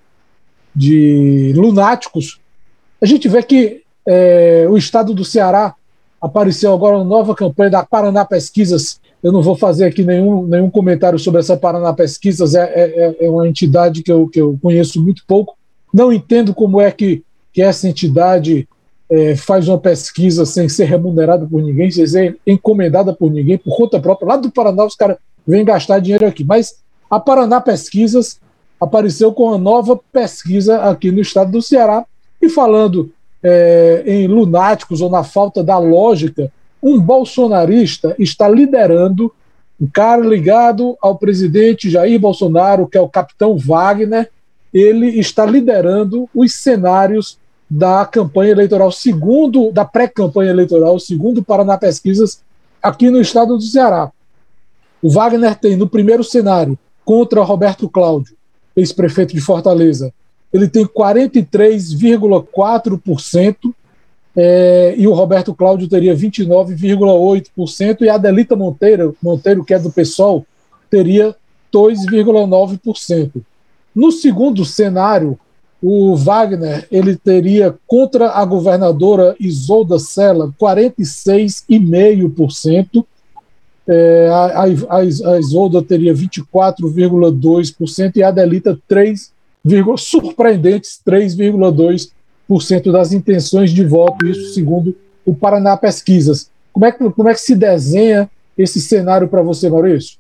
de 0.75 1.53
lunáticos, 1.55 2.41
a 3.03 3.07
gente 3.07 3.29
vê 3.29 3.43
que 3.43 3.83
é, 4.07 4.67
o 4.69 4.77
estado 4.77 5.13
do 5.13 5.25
Ceará 5.25 5.75
apareceu 6.21 6.73
agora 6.73 6.97
uma 6.97 7.05
nova 7.05 7.35
campanha 7.35 7.71
da 7.71 7.85
Paraná 7.85 8.25
Pesquisas. 8.25 9.01
Eu 9.23 9.33
não 9.33 9.43
vou 9.43 9.57
fazer 9.57 9.85
aqui 9.85 10.05
nenhum, 10.05 10.47
nenhum 10.47 10.71
comentário 10.71 11.19
sobre 11.19 11.41
essa 11.41 11.57
Paraná 11.57 11.93
Pesquisas, 11.93 12.55
é, 12.55 12.63
é, 12.63 13.17
é, 13.21 13.27
é 13.27 13.31
uma 13.31 13.49
entidade 13.49 14.03
que 14.03 14.13
eu, 14.13 14.29
que 14.29 14.41
eu 14.41 14.59
conheço 14.63 15.03
muito 15.03 15.23
pouco. 15.27 15.57
Não 15.93 16.13
entendo 16.13 16.55
como 16.55 16.81
é 16.81 16.91
que, 16.91 17.25
que 17.53 17.61
essa 17.61 17.89
entidade 17.89 18.69
é, 19.11 19.35
faz 19.35 19.69
uma 19.69 19.79
pesquisa 19.79 20.47
sem 20.47 20.69
ser 20.69 20.85
remunerada 20.85 21.47
por 21.47 21.63
ninguém, 21.63 21.91
sem 21.91 22.07
ser 22.07 22.39
encomendada 22.47 23.13
por 23.13 23.31
ninguém, 23.31 23.59
por 23.59 23.77
conta 23.77 23.99
própria. 23.99 24.29
Lá 24.29 24.37
do 24.37 24.53
Paraná, 24.53 24.85
os 24.85 24.95
caras 24.95 25.17
vêm 25.47 25.65
gastar 25.65 25.99
dinheiro 25.99 26.27
aqui. 26.27 26.45
Mas 26.45 26.77
a 27.11 27.19
Paraná 27.19 27.61
Pesquisas 27.61 28.39
apareceu 28.81 29.33
com 29.33 29.45
uma 29.45 29.59
nova 29.59 29.99
pesquisa 30.13 30.83
aqui 30.83 31.11
no 31.11 31.21
estado 31.21 31.51
do 31.51 31.63
Ceará, 31.63 32.05
e 32.41 32.49
falando 32.49 33.11
é, 33.43 34.05
em 34.07 34.27
lunáticos 34.27 35.01
ou 35.01 35.11
na 35.11 35.25
falta 35.25 35.63
da 35.63 35.79
lógica, 35.79 36.53
um 36.83 37.01
bolsonarista 37.01 38.15
está 38.19 38.49
liderando, 38.49 39.33
um 39.81 39.87
cara 39.87 40.25
ligado 40.25 40.97
ao 41.01 41.17
presidente 41.17 41.91
Jair 41.91 42.19
Bolsonaro, 42.19 42.87
que 42.87 42.99
é 42.99 43.01
o 43.01 43.09
capitão 43.09 43.57
Wagner, 43.57 44.31
ele 44.73 45.19
está 45.19 45.47
liderando 45.47 46.29
os 46.35 46.55
cenários 46.55 47.39
da 47.71 48.05
campanha 48.07 48.53
eleitoral, 48.53 48.91
segundo, 48.91 49.71
da 49.73 49.85
pré-campanha 49.85 50.51
eleitoral, 50.51 50.99
segundo 50.99 51.43
Paraná 51.43 51.77
Pesquisas, 51.77 52.43
aqui 52.83 53.11
no 53.11 53.21
estado 53.21 53.57
do 53.57 53.63
Ceará. 53.63 54.11
O 55.03 55.11
Wagner 55.11 55.55
tem 55.55 55.77
no 55.77 55.89
primeiro 55.89 56.25
cenário, 56.25 56.79
contra 57.05 57.43
Roberto 57.43 57.89
Cláudio, 57.89 58.37
ex-prefeito 58.77 59.35
de 59.35 59.41
Fortaleza, 59.41 60.13
ele 60.53 60.69
tem 60.69 60.85
43,4%, 60.87 63.75
é, 64.41 64.95
e 64.97 65.09
o 65.09 65.13
Roberto 65.13 65.53
Cláudio 65.53 65.89
teria 65.89 66.15
29,8%, 66.15 68.03
e 68.03 68.09
a 68.09 68.15
Adelita 68.15 68.55
Monteiro, 68.55 69.17
Monteiro, 69.21 69.65
que 69.65 69.75
é 69.75 69.81
do 69.81 69.91
PSOL, 69.91 70.47
teria 70.89 71.35
2,9%. 71.75 73.43
No 73.93 74.13
segundo 74.13 74.65
cenário, 74.65 75.37
o 75.83 76.15
Wagner 76.15 76.87
ele 76.89 77.17
teria 77.17 77.75
contra 77.85 78.31
a 78.31 78.45
governadora 78.45 79.35
Isolda 79.41 79.99
Sela 79.99 80.55
46,5%, 80.61 83.05
é, 83.89 84.29
a, 84.31 84.63
a, 84.63 84.67
a 85.01 85.39
Isolda 85.41 85.83
teria 85.83 86.15
24,2% 86.15 88.15
e 88.15 88.23
a 88.23 88.29
Adelita 88.29 88.79
3,5% 88.89 89.99
surpreendentes 89.99 91.01
3,2% 91.05 92.13
das 92.93 93.13
intenções 93.13 93.71
de 93.71 93.85
voto, 93.85 94.27
isso 94.27 94.55
segundo 94.55 94.97
o 95.25 95.35
Paraná 95.35 95.77
Pesquisas. 95.77 96.51
Como 96.73 96.87
é 96.87 96.93
que, 96.93 97.11
como 97.11 97.29
é 97.29 97.35
que 97.35 97.41
se 97.41 97.55
desenha 97.55 98.31
esse 98.57 98.81
cenário 98.81 99.29
para 99.29 99.43
você, 99.43 99.69
Maurício? 99.69 100.17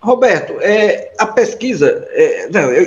Roberto, 0.00 0.60
é, 0.60 1.12
a 1.18 1.26
pesquisa 1.26 2.06
é, 2.10 2.48
não, 2.52 2.70
é, 2.70 2.82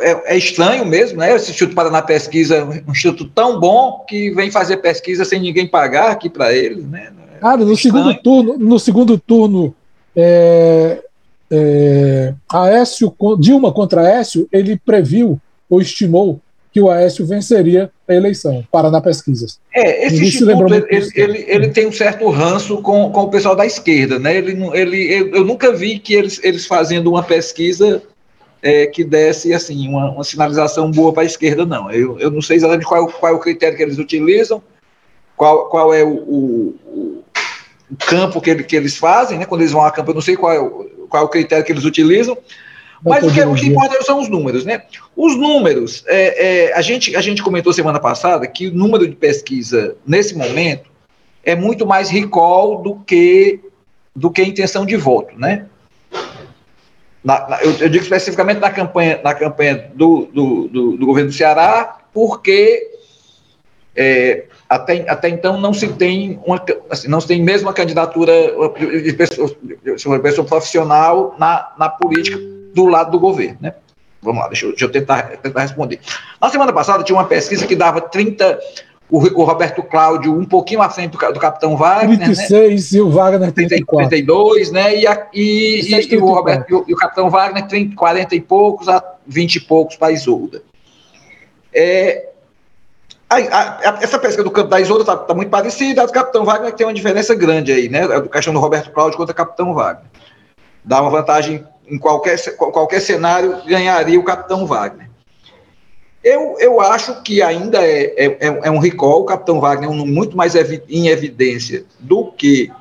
é, 0.00 0.22
é, 0.26 0.36
estranho 0.36 0.86
mesmo, 0.86 1.18
né? 1.18 1.34
Esse 1.34 1.50
Instituto 1.50 1.74
Paraná 1.74 2.00
Pesquisa 2.02 2.56
é 2.56 2.64
um 2.64 2.92
instituto 2.92 3.28
tão 3.34 3.58
bom 3.58 4.04
que 4.08 4.30
vem 4.30 4.48
fazer 4.48 4.76
pesquisa 4.76 5.24
sem 5.24 5.40
ninguém 5.40 5.66
pagar 5.66 6.12
aqui 6.12 6.30
para 6.30 6.52
ele, 6.52 6.82
né? 6.82 7.12
Cara, 7.40 7.64
no 7.64 7.76
segundo 7.76 8.14
turno, 8.14 8.56
no 8.58 8.78
segundo 8.78 9.18
turno 9.18 9.74
é, 10.14 11.02
é, 11.50 12.34
Aécio, 12.48 13.12
Dilma 13.40 13.72
contra 13.72 14.02
Aécio, 14.02 14.48
ele 14.52 14.76
previu 14.76 15.40
ou 15.68 15.80
estimou 15.80 16.40
que 16.76 16.80
o 16.82 16.90
Aécio 16.90 17.24
venceria 17.24 17.90
a 18.06 18.12
eleição, 18.12 18.62
Paraná 18.70 19.00
Pesquisas. 19.00 19.58
É, 19.74 20.08
esse 20.08 20.22
instituto, 20.22 20.74
ele, 20.74 21.08
ele, 21.14 21.44
ele, 21.48 21.68
tem 21.68 21.86
um 21.86 21.92
certo 21.92 22.28
ranço 22.28 22.82
com, 22.82 23.10
com 23.10 23.22
o 23.22 23.30
pessoal 23.30 23.56
da 23.56 23.64
esquerda, 23.64 24.18
né? 24.18 24.36
Ele, 24.36 24.62
ele, 24.74 25.30
eu 25.34 25.42
nunca 25.42 25.72
vi 25.72 25.98
que 25.98 26.12
eles, 26.12 26.38
eles 26.44 26.66
fazendo 26.66 27.08
uma 27.08 27.22
pesquisa 27.22 28.02
é, 28.60 28.86
que 28.88 29.02
desse 29.02 29.54
assim 29.54 29.88
uma, 29.88 30.10
uma 30.10 30.22
sinalização 30.22 30.90
boa 30.90 31.14
para 31.14 31.22
a 31.22 31.24
esquerda, 31.24 31.64
não. 31.64 31.90
Eu, 31.90 32.20
eu 32.20 32.30
não 32.30 32.42
sei 32.42 32.58
exatamente 32.58 32.84
qual, 32.84 33.06
qual 33.06 33.32
é 33.32 33.34
o 33.34 33.40
critério 33.40 33.74
que 33.74 33.82
eles 33.82 33.96
utilizam, 33.96 34.62
qual, 35.34 35.70
qual 35.70 35.94
é 35.94 36.04
o, 36.04 36.12
o, 36.14 36.74
o 37.90 37.96
campo 38.06 38.38
que, 38.38 38.50
ele, 38.50 38.64
que 38.64 38.76
eles 38.76 38.98
fazem, 38.98 39.38
né? 39.38 39.46
Quando 39.46 39.62
eles 39.62 39.72
vão 39.72 39.82
a 39.82 39.90
campo, 39.90 40.10
eu 40.10 40.14
não 40.14 40.20
sei 40.20 40.36
qual 40.36 40.52
é 40.52 40.60
o, 40.60 41.06
qual 41.08 41.22
é 41.22 41.26
o 41.26 41.30
critério 41.30 41.64
que 41.64 41.72
eles 41.72 41.86
utilizam, 41.86 42.36
mas 43.04 43.24
o 43.24 43.32
que, 43.32 43.40
o 43.40 43.54
que 43.54 43.66
importa 43.66 44.02
são 44.02 44.20
os 44.20 44.28
números, 44.28 44.64
né? 44.64 44.82
Os 45.16 45.36
números, 45.36 46.04
é, 46.06 46.68
é, 46.68 46.74
a, 46.74 46.80
gente, 46.80 47.14
a 47.14 47.20
gente 47.20 47.42
comentou 47.42 47.72
semana 47.72 48.00
passada 48.00 48.46
que 48.46 48.68
o 48.68 48.74
número 48.74 49.06
de 49.06 49.14
pesquisa, 49.14 49.96
nesse 50.06 50.34
momento, 50.34 50.90
é 51.44 51.54
muito 51.54 51.86
mais 51.86 52.08
recall 52.08 52.82
do 52.82 52.96
que, 52.96 53.60
do 54.14 54.30
que 54.30 54.42
intenção 54.42 54.86
de 54.86 54.96
voto, 54.96 55.38
né? 55.38 55.66
Na, 57.22 57.48
na, 57.48 57.62
eu, 57.62 57.72
eu, 57.80 57.88
digo 57.88 58.04
especificamente 58.04 58.60
na 58.60 58.70
campanha, 58.70 59.20
na 59.22 59.34
campanha 59.34 59.90
do, 59.94 60.26
do, 60.32 60.68
do, 60.68 60.96
do 60.96 61.06
governo 61.06 61.30
do 61.30 61.36
Ceará, 61.36 61.98
porque 62.12 62.88
é, 63.94 64.44
até, 64.68 65.08
até 65.08 65.28
então 65.28 65.60
não 65.60 65.74
se 65.74 65.88
tem 65.88 66.40
uma, 66.46 66.62
assim, 66.88 67.08
não 67.08 67.20
se 67.20 67.26
tem 67.26 67.42
mesmo 67.42 67.66
uma 67.66 67.74
candidatura 67.74 68.32
de 69.02 69.12
pessoa, 69.12 69.50
de 69.62 70.22
pessoa 70.22 70.46
profissional 70.46 71.34
na, 71.38 71.72
na 71.76 71.88
política 71.88 72.55
do 72.76 72.84
lado 72.84 73.10
do 73.10 73.18
governo, 73.18 73.56
né? 73.58 73.74
Vamos 74.20 74.42
lá, 74.42 74.48
deixa 74.48 74.66
eu, 74.66 74.70
deixa 74.70 74.84
eu 74.84 74.92
tentar, 74.92 75.22
tentar 75.38 75.62
responder. 75.62 75.98
Na 76.40 76.50
semana 76.50 76.72
passada 76.74 77.02
tinha 77.02 77.16
uma 77.16 77.24
pesquisa 77.24 77.66
que 77.66 77.74
dava 77.74 78.02
30, 78.02 78.58
o, 79.08 79.18
o 79.18 79.44
Roberto 79.44 79.82
Cláudio 79.82 80.38
um 80.38 80.44
pouquinho 80.44 80.82
à 80.82 80.90
frente 80.90 81.12
do, 81.12 81.32
do 81.32 81.40
Capitão 81.40 81.74
Wagner, 81.74 82.18
36 82.18 82.92
né? 82.92 82.98
e 82.98 83.00
o 83.00 83.10
Wagner 83.10 83.50
34. 83.50 84.10
32, 84.10 84.72
né? 84.72 84.94
E, 84.94 85.06
a, 85.06 85.26
e, 85.32 85.80
e, 85.80 86.14
e 86.14 86.16
o 86.18 86.26
Roberto 86.26 86.70
e 86.70 86.74
o, 86.74 86.84
e 86.88 86.92
o, 86.92 86.96
Capitão 86.96 87.30
Wagner 87.30 87.66
30, 87.66 87.96
40 87.96 88.34
e 88.34 88.40
poucos 88.42 88.88
a 88.88 89.02
20 89.26 89.54
e 89.54 89.60
poucos 89.60 89.96
para 89.96 90.12
Isolda. 90.12 90.62
É, 91.72 92.28
a, 93.30 93.36
a, 93.36 93.98
essa 94.02 94.18
pesca 94.18 94.44
do 94.44 94.50
campo 94.50 94.68
da 94.68 94.80
Isolda 94.80 95.02
está 95.02 95.16
tá 95.16 95.34
muito 95.34 95.48
parecida, 95.48 96.02
a 96.02 96.06
do 96.06 96.12
Capitão 96.12 96.44
Wagner 96.44 96.74
tem 96.74 96.86
uma 96.86 96.92
diferença 96.92 97.34
grande 97.34 97.72
aí, 97.72 97.88
né? 97.88 98.04
A 98.04 98.20
questão 98.20 98.52
do 98.52 98.60
Roberto 98.60 98.90
Cláudio 98.90 99.16
contra 99.16 99.32
o 99.32 99.36
Capitão 99.36 99.72
Wagner. 99.72 100.10
Dá 100.84 101.00
uma 101.00 101.10
vantagem 101.10 101.64
em 101.88 101.98
qualquer, 101.98 102.36
qualquer 102.56 103.00
cenário, 103.00 103.62
ganharia 103.64 104.18
o 104.18 104.24
Capitão 104.24 104.66
Wagner. 104.66 105.08
Eu, 106.22 106.56
eu 106.58 106.80
acho 106.80 107.22
que 107.22 107.40
ainda 107.40 107.78
é, 107.78 108.14
é, 108.16 108.26
é, 108.40 108.46
é 108.64 108.70
um 108.70 108.78
recall, 108.78 109.22
o 109.22 109.26
Capitão 109.26 109.60
Wagner 109.60 109.88
é 109.88 109.92
um 109.92 110.04
muito 110.04 110.36
mais 110.36 110.56
evi 110.56 110.82
em 110.88 111.06
evidência 111.06 111.84
do 112.00 112.32
que 112.32 112.72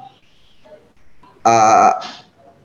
a, 1.44 2.00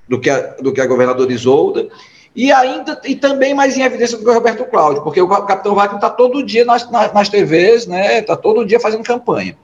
do 0.09 0.19
que 0.19 0.31
a, 0.31 0.41
do 0.55 0.73
que 0.73 0.81
a 0.81 0.87
governadora 0.87 1.31
Isolda, 1.31 1.89
e 2.35 2.51
ainda 2.51 2.99
e 3.05 3.15
também 3.15 3.53
mais 3.53 3.77
em 3.77 3.83
evidência 3.83 4.17
do 4.17 4.25
que 4.25 4.31
o 4.31 4.33
Roberto 4.33 4.65
Cláudio, 4.65 5.03
porque 5.03 5.21
o 5.21 5.29
Capitão 5.29 5.75
Wagner 5.75 5.97
está 5.97 6.09
todo 6.09 6.43
dia 6.43 6.65
nas, 6.65 6.91
nas, 6.91 7.13
nas 7.13 7.29
TVs, 7.29 7.87
né? 7.87 8.21
Está 8.21 8.37
todo 8.37 8.65
dia 8.65 8.81
fazendo 8.81 9.05
campanha. 9.05 9.57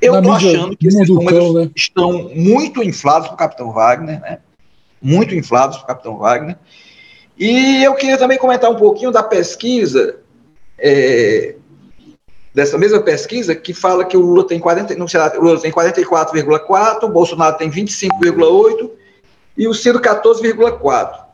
Eu 0.00 0.16
estou 0.18 0.32
achando 0.32 0.76
que 0.76 0.86
esses 0.86 1.08
números 1.08 1.54
né? 1.54 1.70
estão 1.74 2.30
muito 2.34 2.82
inflados 2.82 3.28
para 3.28 3.34
o 3.34 3.38
Capitão 3.38 3.72
Wagner, 3.72 4.20
né? 4.20 4.38
Muito 5.04 5.34
inflados 5.34 5.76
para 5.76 5.84
o 5.84 5.86
Capitão 5.88 6.16
Wagner. 6.16 6.56
E 7.38 7.84
eu 7.84 7.94
queria 7.94 8.16
também 8.16 8.38
comentar 8.38 8.70
um 8.70 8.76
pouquinho 8.76 9.10
da 9.10 9.22
pesquisa, 9.22 10.16
é, 10.78 11.56
dessa 12.54 12.78
mesma 12.78 13.00
pesquisa, 13.02 13.54
que 13.54 13.74
fala 13.74 14.04
que 14.04 14.16
o 14.16 14.20
Lula 14.20 14.46
tem, 14.46 14.58
40, 14.58 14.94
no 14.94 15.06
Senado, 15.06 15.38
o 15.38 15.42
Lula 15.42 15.60
tem 15.60 15.70
44,4%, 15.70 17.02
o 17.02 17.08
Bolsonaro 17.08 17.58
tem 17.58 17.70
25,8% 17.70 18.90
e 19.58 19.68
o 19.68 19.74
Ciro 19.74 20.00
14,4%. 20.00 21.24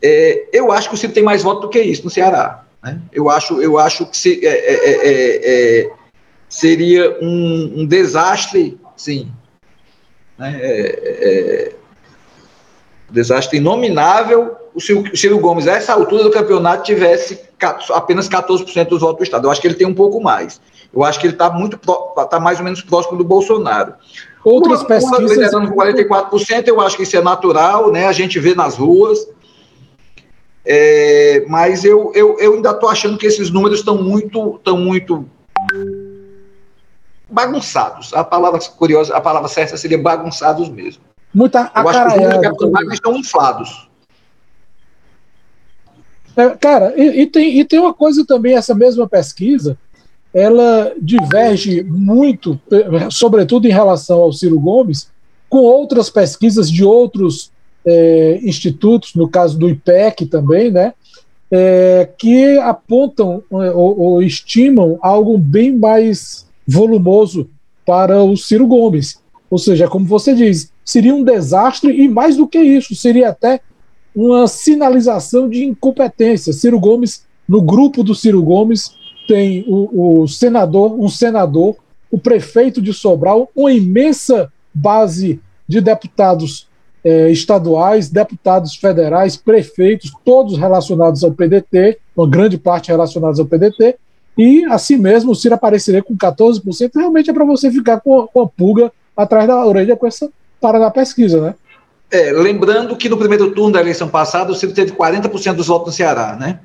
É, 0.00 0.48
eu 0.52 0.70
acho 0.70 0.88
que 0.88 0.94
o 0.94 0.98
Ciro 0.98 1.12
tem 1.12 1.22
mais 1.22 1.42
votos 1.42 1.62
do 1.62 1.68
que 1.70 1.80
isso 1.80 2.04
no 2.04 2.10
Ceará. 2.10 2.64
Né? 2.82 3.00
Eu, 3.12 3.28
acho, 3.28 3.60
eu 3.60 3.78
acho 3.78 4.06
que 4.06 4.16
se, 4.16 4.46
é, 4.46 4.48
é, 4.48 4.90
é, 4.90 5.80
é 5.84 5.90
seria 6.48 7.18
um, 7.20 7.80
um, 7.80 7.86
desastre, 7.86 8.78
sim. 8.96 9.32
Né? 10.38 11.72
Desastre 13.12 13.58
inominável 13.58 14.56
o 14.74 14.80
Ciro, 14.80 15.38
Gomes, 15.38 15.68
a 15.68 15.72
essa 15.72 15.92
altura 15.92 16.24
do 16.24 16.30
campeonato, 16.30 16.84
tivesse 16.84 17.40
apenas 17.92 18.28
14% 18.28 18.88
dos 18.88 19.00
votos 19.00 19.18
do 19.18 19.22
Estado. 19.22 19.46
Eu 19.46 19.50
acho 19.50 19.60
que 19.60 19.66
ele 19.66 19.74
tem 19.74 19.86
um 19.86 19.94
pouco 19.94 20.20
mais. 20.20 20.60
Eu 20.92 21.04
acho 21.04 21.20
que 21.20 21.26
ele 21.26 21.34
está 21.34 21.50
muito 21.50 21.78
está 22.18 22.40
mais 22.40 22.58
ou 22.58 22.64
menos 22.64 22.80
próximo 22.80 23.18
do 23.18 23.24
Bolsonaro. 23.24 23.94
Outras 24.44 24.82
Lula, 24.82 24.88
pesquisas. 24.88 25.20
Lula 25.20 25.34
liderando 25.34 25.68
com 25.70 25.76
44%, 25.76 26.68
eu 26.68 26.80
acho 26.80 26.96
que 26.96 27.02
isso 27.02 27.16
é 27.16 27.22
natural, 27.22 27.92
né? 27.92 28.06
A 28.06 28.12
gente 28.12 28.40
vê 28.40 28.54
nas 28.54 28.76
ruas. 28.76 29.28
É, 30.64 31.44
mas 31.48 31.84
eu, 31.84 32.12
eu, 32.14 32.38
eu 32.38 32.54
ainda 32.54 32.70
estou 32.70 32.88
achando 32.88 33.18
que 33.18 33.26
esses 33.26 33.50
números 33.50 33.80
estão 33.80 34.00
muito, 34.02 34.56
estão 34.56 34.78
muito 34.78 35.28
bagunçados. 37.28 38.14
A 38.14 38.24
palavra 38.24 38.58
curiosa, 38.78 39.14
a 39.14 39.20
palavra 39.20 39.48
certa 39.48 39.76
seria 39.76 39.98
bagunçados 39.98 40.68
mesmo 40.68 41.11
muita 41.32 41.62
acaraiada. 41.62 42.52
Os 42.52 42.92
estão 42.92 43.16
inflados. 43.16 43.88
É, 46.36 46.50
cara, 46.50 46.94
e, 46.96 47.22
e, 47.22 47.26
tem, 47.26 47.58
e 47.58 47.64
tem 47.64 47.78
uma 47.78 47.92
coisa 47.92 48.24
também, 48.26 48.54
essa 48.54 48.74
mesma 48.74 49.08
pesquisa, 49.08 49.76
ela 50.32 50.92
diverge 51.00 51.82
muito, 51.82 52.58
sobretudo 53.10 53.66
em 53.66 53.72
relação 53.72 54.20
ao 54.20 54.32
Ciro 54.32 54.58
Gomes, 54.58 55.10
com 55.48 55.58
outras 55.58 56.08
pesquisas 56.08 56.70
de 56.70 56.82
outros 56.82 57.50
é, 57.84 58.40
institutos, 58.42 59.14
no 59.14 59.28
caso 59.28 59.58
do 59.58 59.68
IPEC 59.68 60.24
também, 60.26 60.70
né, 60.70 60.94
é, 61.50 62.08
que 62.16 62.58
apontam 62.60 63.42
é, 63.52 63.70
ou, 63.72 64.00
ou 64.00 64.22
estimam 64.22 64.98
algo 65.02 65.36
bem 65.36 65.76
mais 65.76 66.46
volumoso 66.66 67.50
para 67.84 68.22
o 68.22 68.34
Ciro 68.36 68.66
Gomes. 68.66 69.20
Ou 69.52 69.58
seja, 69.58 69.86
como 69.86 70.06
você 70.06 70.34
diz, 70.34 70.72
seria 70.82 71.14
um 71.14 71.22
desastre 71.22 71.92
e, 71.92 72.08
mais 72.08 72.38
do 72.38 72.48
que 72.48 72.58
isso, 72.58 72.94
seria 72.94 73.28
até 73.28 73.60
uma 74.16 74.46
sinalização 74.46 75.46
de 75.46 75.62
incompetência. 75.62 76.54
Ciro 76.54 76.80
Gomes, 76.80 77.26
no 77.46 77.60
grupo 77.60 78.02
do 78.02 78.14
Ciro 78.14 78.42
Gomes, 78.42 78.94
tem 79.28 79.62
o, 79.68 80.22
o 80.22 80.26
senador, 80.26 80.98
um 80.98 81.06
senador, 81.06 81.76
o 82.10 82.16
prefeito 82.16 82.80
de 82.80 82.94
Sobral, 82.94 83.50
uma 83.54 83.70
imensa 83.70 84.50
base 84.72 85.38
de 85.68 85.82
deputados 85.82 86.66
eh, 87.04 87.30
estaduais, 87.30 88.08
deputados 88.08 88.74
federais, 88.74 89.36
prefeitos, 89.36 90.14
todos 90.24 90.56
relacionados 90.56 91.22
ao 91.22 91.30
PDT, 91.30 91.98
uma 92.16 92.26
grande 92.26 92.56
parte 92.56 92.88
relacionados 92.88 93.38
ao 93.38 93.44
PDT, 93.44 93.96
e 94.38 94.64
assim 94.70 94.96
mesmo 94.96 95.32
o 95.32 95.34
Ciro 95.34 95.56
apareceria 95.56 96.02
com 96.02 96.16
14%, 96.16 96.90
realmente 96.96 97.28
é 97.28 97.34
para 97.34 97.44
você 97.44 97.70
ficar 97.70 98.00
com, 98.00 98.26
com 98.28 98.40
a 98.40 98.48
pulga 98.48 98.90
atrás 99.16 99.46
da 99.46 99.64
orelha 99.64 99.96
com 99.96 100.06
essa 100.06 100.30
para 100.60 100.78
na 100.78 100.90
pesquisa, 100.90 101.40
né? 101.40 101.54
É, 102.10 102.30
lembrando 102.30 102.96
que 102.96 103.08
no 103.08 103.16
primeiro 103.16 103.52
turno 103.52 103.72
da 103.72 103.80
eleição 103.80 104.08
passada 104.08 104.52
o 104.52 104.54
Ciro 104.54 104.72
teve 104.72 104.92
40% 104.92 105.54
dos 105.54 105.66
votos 105.66 105.86
no 105.88 105.92
Ceará, 105.92 106.36
né? 106.36 106.60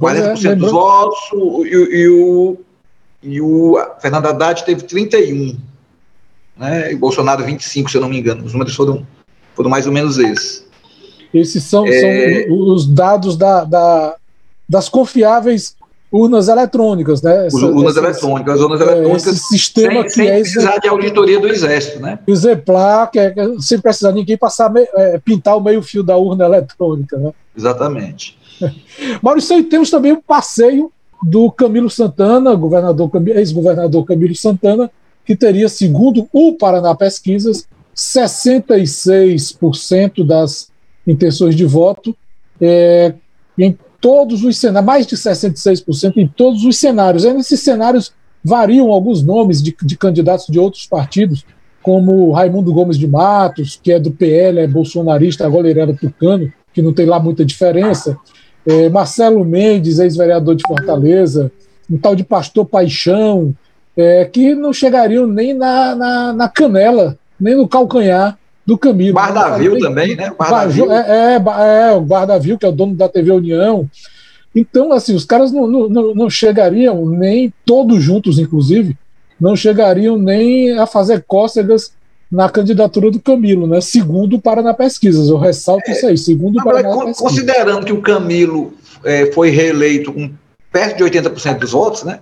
40% 0.00 0.52
é, 0.52 0.54
dos 0.54 0.70
votos 0.70 1.18
e, 1.64 1.74
e, 1.74 2.08
o, 2.08 2.56
e 3.22 3.40
o 3.40 3.76
Fernando 4.00 4.26
Haddad 4.26 4.64
teve 4.64 4.82
31%, 4.82 5.58
né? 6.56 6.92
E 6.92 6.94
o 6.94 6.98
Bolsonaro 6.98 7.44
25%, 7.44 7.88
se 7.88 7.96
eu 7.96 8.00
não 8.00 8.08
me 8.08 8.18
engano. 8.18 8.44
Os 8.44 8.52
números 8.52 8.74
foram, 8.74 9.06
foram 9.54 9.68
mais 9.68 9.86
ou 9.86 9.92
menos 9.92 10.18
esses. 10.18 10.66
Esses 11.32 11.62
são, 11.64 11.86
é... 11.86 12.46
são 12.46 12.72
os 12.72 12.86
dados 12.86 13.36
da, 13.36 13.64
da, 13.64 14.16
das 14.68 14.88
confiáveis 14.88 15.76
urnas 16.10 16.48
eletrônicas, 16.48 17.22
né? 17.22 17.46
Essa, 17.46 17.56
urnas 17.56 17.96
essas, 17.96 18.04
eletrônicas, 18.04 18.60
urnas 18.60 18.80
é, 18.80 18.84
eletrônicas. 18.84 19.26
Esse 19.26 19.48
sistema 19.48 19.94
sem, 19.94 20.04
que 20.04 20.10
sem 20.10 20.28
é 20.28 20.40
precisar 20.40 20.78
de 20.78 20.88
auditoria 20.88 21.40
do 21.40 21.48
Exército, 21.48 22.00
né? 22.00 22.18
Exemplar, 22.26 23.10
que 23.10 23.18
é, 23.18 23.34
sem 23.60 23.80
precisar 23.80 24.12
ninguém 24.12 24.36
passar 24.36 24.72
é, 24.76 25.18
pintar 25.18 25.56
o 25.56 25.60
meio 25.60 25.82
fio 25.82 26.02
da 26.02 26.16
urna 26.16 26.46
eletrônica, 26.46 27.16
né? 27.16 27.32
Exatamente. 27.56 28.38
Maurício, 29.22 29.62
temos 29.64 29.90
também 29.90 30.12
o 30.12 30.22
passeio 30.22 30.90
do 31.22 31.50
Camilo 31.50 31.88
Santana, 31.90 32.54
governador 32.54 33.10
ex-governador 33.34 34.04
Camilo 34.04 34.34
Santana, 34.34 34.90
que 35.24 35.34
teria, 35.36 35.68
segundo 35.68 36.28
o 36.32 36.54
Paraná 36.54 36.94
Pesquisas, 36.94 37.66
66% 37.94 40.24
das 40.24 40.70
intenções 41.06 41.54
de 41.56 41.66
voto, 41.66 42.16
é, 42.60 43.14
em 43.58 43.76
todos 44.00 44.44
os 44.44 44.56
cenários, 44.58 44.86
mais 44.86 45.06
de 45.06 45.16
66% 45.16 46.16
em 46.16 46.26
todos 46.26 46.64
os 46.64 46.76
cenários. 46.76 47.24
E 47.24 47.32
nesses 47.32 47.60
cenários 47.60 48.12
variam 48.44 48.90
alguns 48.90 49.22
nomes 49.22 49.62
de, 49.62 49.74
de 49.82 49.96
candidatos 49.96 50.46
de 50.46 50.58
outros 50.58 50.86
partidos, 50.86 51.44
como 51.82 52.32
Raimundo 52.32 52.72
Gomes 52.72 52.98
de 52.98 53.06
Matos, 53.06 53.78
que 53.82 53.92
é 53.92 53.98
do 53.98 54.10
PL, 54.10 54.60
é 54.60 54.66
bolsonarista, 54.66 55.46
agora 55.46 55.68
ele 55.68 55.80
era 55.80 55.94
tucano, 55.94 56.52
que 56.72 56.82
não 56.82 56.92
tem 56.92 57.06
lá 57.06 57.18
muita 57.18 57.44
diferença, 57.44 58.16
é, 58.66 58.88
Marcelo 58.88 59.44
Mendes, 59.44 59.98
ex-vereador 59.98 60.54
de 60.54 60.62
Fortaleza, 60.66 61.50
um 61.90 61.96
tal 61.96 62.14
de 62.14 62.22
Pastor 62.22 62.66
Paixão, 62.66 63.54
é, 63.96 64.24
que 64.26 64.54
não 64.54 64.72
chegariam 64.72 65.26
nem 65.26 65.54
na, 65.54 65.94
na, 65.94 66.32
na, 66.32 66.48
canela, 66.48 67.18
nem 67.40 67.56
no 67.56 67.66
calcanhar 67.66 68.38
do 68.68 68.76
Camilo. 68.76 69.14
Guardavil 69.14 69.78
também, 69.78 70.14
né? 70.14 70.30
Guardavil. 70.38 70.92
É, 70.92 71.36
é, 71.36 71.88
é, 71.88 71.92
o 71.92 72.02
Guardavil, 72.02 72.58
que 72.58 72.66
é 72.66 72.68
o 72.68 72.72
dono 72.72 72.94
da 72.94 73.08
TV 73.08 73.32
União. 73.32 73.88
Então, 74.54 74.92
assim, 74.92 75.14
os 75.14 75.24
caras 75.24 75.50
não, 75.50 75.66
não, 75.66 76.14
não 76.14 76.28
chegariam 76.28 77.06
nem, 77.06 77.50
todos 77.64 78.02
juntos, 78.02 78.38
inclusive, 78.38 78.94
não 79.40 79.56
chegariam 79.56 80.18
nem 80.18 80.78
a 80.78 80.84
fazer 80.86 81.24
cócegas 81.26 81.92
na 82.30 82.50
candidatura 82.50 83.10
do 83.10 83.18
Camilo, 83.18 83.66
né? 83.66 83.80
Segundo 83.80 84.36
o 84.36 84.40
Paraná 84.40 84.74
Pesquisas. 84.74 85.30
Eu 85.30 85.38
ressalto 85.38 85.90
é, 85.90 85.92
isso 85.94 86.06
aí, 86.06 86.18
segundo 86.18 86.60
o 86.60 86.62
Paraná 86.62 86.90
Pesquisas. 86.90 87.16
Considerando 87.16 87.86
que 87.86 87.92
o 87.94 88.02
Camilo 88.02 88.74
é, 89.02 89.32
foi 89.32 89.48
reeleito 89.48 90.12
com 90.12 90.30
perto 90.70 90.98
de 90.98 91.04
80% 91.04 91.58
dos 91.58 91.72
votos, 91.72 92.02
né? 92.04 92.20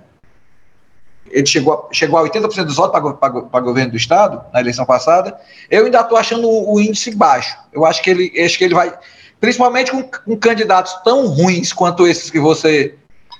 Ele 1.36 1.44
chegou 1.44 1.74
a, 1.74 1.94
chegou 1.94 2.18
a 2.18 2.26
80% 2.26 2.64
dos 2.64 2.76
votos 2.76 3.18
para 3.20 3.60
governo 3.60 3.90
do 3.90 3.96
Estado 3.98 4.42
na 4.54 4.58
eleição 4.58 4.86
passada. 4.86 5.38
Eu 5.70 5.84
ainda 5.84 6.00
estou 6.00 6.16
achando 6.16 6.48
o, 6.48 6.74
o, 6.74 6.80
índice 6.80 7.14
baixo. 7.14 7.54
Eu 7.74 7.84
acho 7.84 8.02
que 8.02 8.08
ele, 8.08 8.32
acho 8.42 8.56
que 8.56 8.64
ele 8.64 8.74
vai, 8.74 8.90
principalmente 9.38 9.90
com, 9.90 10.02
com 10.02 10.34
candidatos 10.34 10.94
tão 11.04 11.26
ruins 11.26 11.74
quanto 11.74 12.06
esses 12.06 12.30
que 12.30 12.40
você 12.40 12.94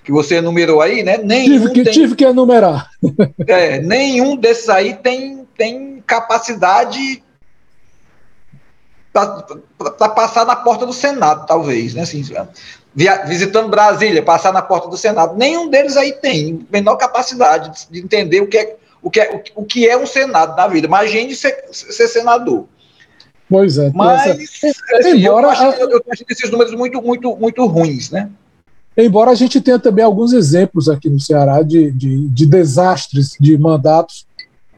que 0.04 0.12
você 0.12 0.36
enumerou 0.36 0.82
aí, 0.82 1.02
né? 1.02 1.16
Nenhum 1.16 1.58
tive 1.58 1.72
que, 1.72 1.84
tem, 1.84 1.92
tive 1.92 2.14
que 2.14 2.24
enumerar. 2.24 2.90
É, 3.48 3.80
nenhum 3.80 4.36
desses 4.36 4.68
aí 4.68 4.94
tem, 4.94 5.48
tem 5.56 6.02
capacidade 6.06 7.24
para 9.12 10.08
passar 10.10 10.44
na 10.44 10.54
porta 10.54 10.84
do 10.84 10.92
Senado, 10.92 11.46
talvez, 11.46 11.94
né? 11.94 12.02
Assim, 12.02 12.22
via, 12.96 13.26
visitando 13.26 13.68
Brasília, 13.68 14.22
passar 14.22 14.54
na 14.54 14.62
porta 14.62 14.88
do 14.88 14.96
Senado. 14.96 15.36
Nenhum 15.36 15.68
deles 15.68 15.98
aí 15.98 16.12
tem 16.12 16.66
menor 16.72 16.96
capacidade 16.96 17.86
de, 17.90 17.92
de 17.92 18.04
entender 18.04 18.40
o 18.40 18.46
que, 18.46 18.56
é, 18.56 18.76
o, 19.02 19.10
que 19.10 19.20
é, 19.20 19.42
o, 19.54 19.64
que 19.64 19.86
é 19.86 19.98
um 19.98 20.06
Senado 20.06 20.56
na 20.56 20.66
vida. 20.66 20.86
Imagine 20.86 21.34
ser, 21.34 21.66
ser 21.70 22.08
senador. 22.08 22.64
Pois 23.48 23.76
é. 23.76 23.92
Mas, 23.94 24.26
essa... 24.26 24.96
assim, 24.98 25.18
Embora, 25.18 25.46
eu, 25.46 25.50
acho, 25.50 25.62
eu, 25.78 25.90
eu 25.90 26.02
acho 26.10 26.24
esses 26.28 26.50
números 26.50 26.74
muito, 26.74 27.02
muito, 27.02 27.36
muito 27.36 27.66
ruins, 27.66 28.10
né? 28.10 28.30
Embora 28.96 29.30
a 29.30 29.34
gente 29.34 29.60
tenha 29.60 29.78
também 29.78 30.02
alguns 30.02 30.32
exemplos 30.32 30.88
aqui 30.88 31.10
no 31.10 31.20
Ceará 31.20 31.60
de, 31.60 31.90
de, 31.90 32.28
de 32.30 32.46
desastres 32.46 33.36
de 33.38 33.58
mandatos 33.58 34.26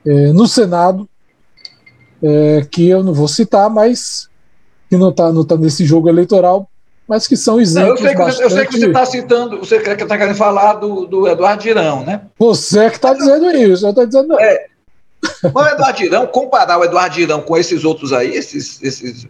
é, 0.05 0.33
no 0.33 0.49
Senado, 0.49 1.09
é, 2.21 2.67
que 2.69 2.89
eu 2.89 3.05
não 3.05 3.15
vou 3.15 3.29
citar, 3.29 3.71
mas 3.71 4.29
que 4.91 4.97
não 4.97 5.11
está 5.11 5.33
não 5.33 5.45
tá 5.45 5.57
nesse 5.57 5.87
jogo 5.87 6.09
eleitoral, 6.09 6.69
mas 7.09 7.27
que 7.27 7.37
são 7.37 7.59
exemplos. 7.61 7.88
Não, 7.88 7.97
eu, 7.97 8.03
sei 8.03 8.11
que 8.11 8.19
bastante... 8.19 8.43
eu 8.43 8.50
sei 8.50 8.67
que 8.67 8.79
você 8.79 8.87
está 8.87 9.07
citando, 9.07 9.59
você 9.59 9.77
está 9.77 10.19
querendo 10.19 10.37
falar 10.37 10.75
do, 10.75 11.07
do 11.07 11.27
Eduardo 11.27 11.62
Girão, 11.62 12.05
né? 12.05 12.21
Você 12.38 12.91
que 12.91 12.97
está 12.97 13.15
dizendo 13.15 13.50
isso, 13.57 13.87
eu 13.87 13.91
estou 13.91 14.07
dizendo. 14.07 14.38
É, 14.38 14.67
o 15.43 15.67
Eduardo 15.67 15.99
Girão, 15.99 16.27
comparar 16.27 16.79
o 16.79 16.85
Eduardo 16.85 17.15
Girão 17.15 17.41
com 17.41 17.57
esses 17.57 17.85
outros 17.85 18.12
aí, 18.12 18.37
esses, 18.37 18.82
esses 18.82 19.26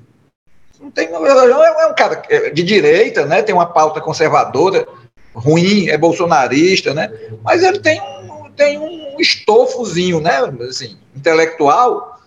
não 0.80 0.90
tem, 0.90 1.08
é 1.08 1.86
um 1.86 1.94
cara 1.94 2.22
de 2.52 2.62
direita, 2.62 3.26
né? 3.26 3.42
Tem 3.42 3.54
uma 3.54 3.66
pauta 3.66 4.00
conservadora, 4.00 4.86
ruim, 5.34 5.88
é 5.88 5.98
bolsonarista, 5.98 6.94
né? 6.94 7.12
Mas 7.42 7.62
ele 7.62 7.80
tem 7.80 8.00
um, 8.00 8.50
tem 8.56 8.78
um 8.78 9.16
estofozinho, 9.20 10.20
né? 10.20 10.38
Assim, 10.68 10.96
intelectual 11.16 12.18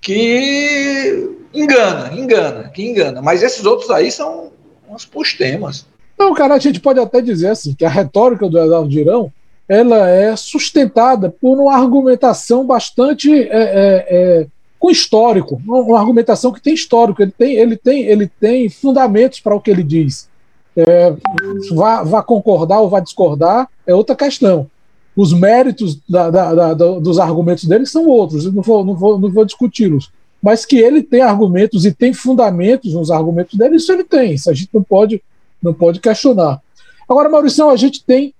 que 0.00 1.36
engana, 1.52 2.12
engana, 2.12 2.70
que 2.70 2.84
engana. 2.84 3.20
Mas 3.20 3.42
esses 3.42 3.64
outros 3.64 3.90
aí 3.90 4.10
são 4.10 4.52
uns 4.88 5.04
postemas. 5.04 5.86
Não, 6.18 6.32
cara, 6.34 6.54
a 6.54 6.58
gente 6.58 6.80
pode 6.80 6.98
até 6.98 7.20
dizer 7.20 7.48
assim 7.48 7.74
que 7.74 7.84
a 7.84 7.90
retórica 7.90 8.48
do 8.48 8.58
Eduardo 8.58 8.90
Girão 8.90 9.32
ela 9.68 10.08
é 10.08 10.34
sustentada 10.36 11.28
por 11.28 11.58
uma 11.58 11.74
argumentação 11.74 12.64
bastante 12.64 13.32
é, 13.32 13.48
é, 13.50 14.06
é 14.08 14.46
com 14.78 14.90
histórico, 14.90 15.60
uma 15.66 15.98
argumentação 15.98 16.52
que 16.52 16.60
tem 16.60 16.74
histórico, 16.74 17.22
ele 17.22 17.32
tem, 17.36 17.54
ele 17.54 17.76
tem, 17.76 18.02
ele 18.04 18.30
tem 18.38 18.68
fundamentos 18.68 19.40
para 19.40 19.54
o 19.54 19.60
que 19.60 19.70
ele 19.70 19.82
diz. 19.82 20.28
É, 20.76 21.14
vá, 21.72 22.02
vá, 22.02 22.22
concordar 22.22 22.80
ou 22.80 22.88
vá 22.88 23.00
discordar 23.00 23.68
é 23.86 23.94
outra 23.94 24.14
questão. 24.14 24.70
Os 25.16 25.32
méritos 25.32 25.98
da, 26.06 26.30
da, 26.30 26.74
da, 26.74 26.74
dos 26.74 27.18
argumentos 27.18 27.64
dele 27.64 27.86
são 27.86 28.06
outros, 28.06 28.52
não 28.52 28.62
vou, 28.62 28.84
não 28.84 28.94
vou, 28.94 29.18
não 29.18 29.30
vou 29.30 29.44
discuti-los. 29.44 30.12
Mas 30.42 30.64
que 30.64 30.76
ele 30.76 31.02
tem 31.02 31.22
argumentos 31.22 31.84
e 31.84 31.92
tem 31.92 32.12
fundamentos 32.12 32.92
nos 32.94 33.10
argumentos 33.10 33.58
dele, 33.58 33.76
isso 33.76 33.92
ele 33.92 34.04
tem, 34.04 34.34
isso 34.34 34.50
a 34.50 34.54
gente 34.54 34.70
não 34.72 34.82
pode, 34.82 35.22
não 35.62 35.72
pode 35.72 36.00
questionar. 36.00 36.60
Agora, 37.08 37.28
Maurício, 37.28 37.68
a 37.68 37.76
gente 37.76 38.04
tem 38.04 38.34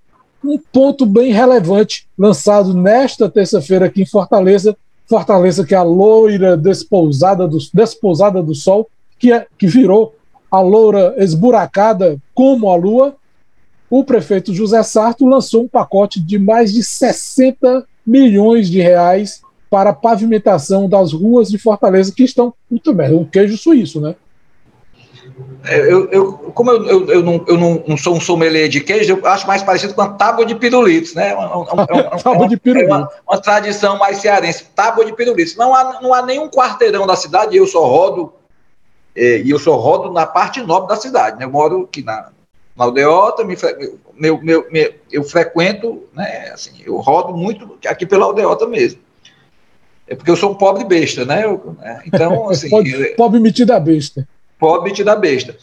um 0.44 0.58
ponto 0.58 1.06
bem 1.06 1.32
relevante 1.32 2.06
lançado 2.16 2.74
nesta 2.74 3.28
terça-feira 3.28 3.86
aqui 3.86 4.02
em 4.02 4.06
Fortaleza, 4.06 4.76
Fortaleza, 5.08 5.64
que 5.64 5.74
é 5.74 5.78
a 5.78 5.82
loira 5.82 6.56
despousada 6.56 7.46
do, 7.46 7.58
despousada 7.72 8.42
do 8.42 8.54
sol, 8.54 8.88
que, 9.18 9.32
é, 9.32 9.46
que 9.56 9.66
virou 9.66 10.14
a 10.50 10.60
loura 10.60 11.14
esburacada 11.18 12.18
como 12.34 12.70
a 12.70 12.76
lua, 12.76 13.16
o 13.88 14.04
prefeito 14.04 14.52
José 14.52 14.82
Sarto 14.82 15.26
lançou 15.26 15.62
um 15.62 15.68
pacote 15.68 16.20
de 16.20 16.38
mais 16.38 16.72
de 16.72 16.82
60 16.82 17.86
milhões 18.06 18.68
de 18.68 18.80
reais 18.80 19.42
para 19.76 19.90
a 19.90 19.94
pavimentação 19.94 20.88
das 20.88 21.12
ruas 21.12 21.50
de 21.50 21.58
Fortaleza, 21.58 22.10
que 22.10 22.24
estão 22.24 22.54
muito 22.70 22.94
bem, 22.94 23.14
um 23.14 23.26
queijo 23.26 23.58
suíço, 23.58 24.00
né? 24.00 24.16
É, 25.64 25.80
eu, 25.80 26.08
eu, 26.10 26.32
como 26.54 26.70
eu, 26.70 26.86
eu, 26.86 27.06
eu, 27.10 27.22
não, 27.22 27.44
eu 27.46 27.58
não, 27.58 27.84
não, 27.86 27.94
sou 27.94 28.16
um 28.16 28.20
sommelier 28.20 28.70
de 28.70 28.80
queijo, 28.80 29.18
eu 29.22 29.26
acho 29.26 29.46
mais 29.46 29.62
parecido 29.62 29.92
com 29.92 30.00
a 30.00 30.08
tábua 30.08 30.46
de 30.46 30.54
pirulitos, 30.54 31.12
né? 31.12 31.34
Uma, 31.36 31.74
uma, 31.74 31.86
tábua 31.86 32.48
de 32.48 32.56
pirulitos. 32.56 32.96
Uma, 32.96 33.10
uma, 33.28 33.38
tradição 33.38 33.98
mais 33.98 34.16
cearense, 34.16 34.64
tábua 34.74 35.04
de 35.04 35.12
pirulitos. 35.12 35.56
Não 35.56 35.74
há, 35.74 36.00
não 36.00 36.14
há 36.14 36.22
nenhum 36.22 36.48
quarteirão 36.48 37.06
da 37.06 37.14
cidade, 37.14 37.54
eu 37.54 37.66
só 37.66 37.84
rodo, 37.86 38.32
é, 39.14 39.42
e 39.42 39.50
eu 39.50 39.58
só 39.58 39.76
rodo 39.76 40.10
na 40.10 40.24
parte 40.24 40.62
nobre 40.62 40.88
da 40.88 40.96
cidade, 40.96 41.38
né? 41.38 41.44
Eu 41.44 41.50
moro 41.50 41.82
aqui 41.82 42.02
na, 42.02 42.30
na 42.74 42.84
Aldeota, 42.86 43.44
me, 43.44 43.54
meu, 44.14 44.40
meu, 44.40 44.66
meu, 44.72 44.94
eu 45.12 45.22
frequento, 45.22 46.02
né? 46.14 46.48
Assim, 46.54 46.82
eu 46.82 46.96
rodo 46.96 47.36
muito 47.36 47.76
aqui 47.86 48.06
pela 48.06 48.24
Aldeota 48.24 48.66
mesmo. 48.66 49.04
É 50.08 50.14
porque 50.14 50.30
eu 50.30 50.36
sou 50.36 50.52
um 50.52 50.54
pobre 50.54 50.84
besta, 50.84 51.24
né? 51.24 51.44
Eu, 51.44 51.76
né? 51.78 52.02
Então, 52.06 52.48
assim. 52.50 52.68
pobre, 52.68 53.14
pobre 53.16 53.40
metido 53.40 53.72
a 53.72 53.80
besta 53.80 54.26
pobre 54.58 55.04
da 55.04 55.16
besta. 55.16 55.56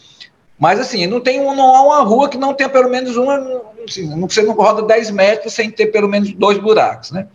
Mas 0.58 0.78
assim, 0.78 1.06
não 1.06 1.20
tem 1.20 1.40
um, 1.40 1.54
não 1.54 1.74
há 1.74 1.82
uma 1.82 2.02
rua 2.02 2.28
que 2.28 2.38
não 2.38 2.54
tenha 2.54 2.68
pelo 2.68 2.88
menos 2.88 3.16
uma. 3.16 3.62
Assim, 3.86 4.08
você 4.20 4.42
não 4.42 4.54
roda 4.54 4.82
10 4.82 5.10
metros 5.10 5.52
sem 5.52 5.70
ter 5.70 5.86
pelo 5.86 6.08
menos 6.08 6.32
dois 6.32 6.58
buracos, 6.58 7.10
né? 7.10 7.26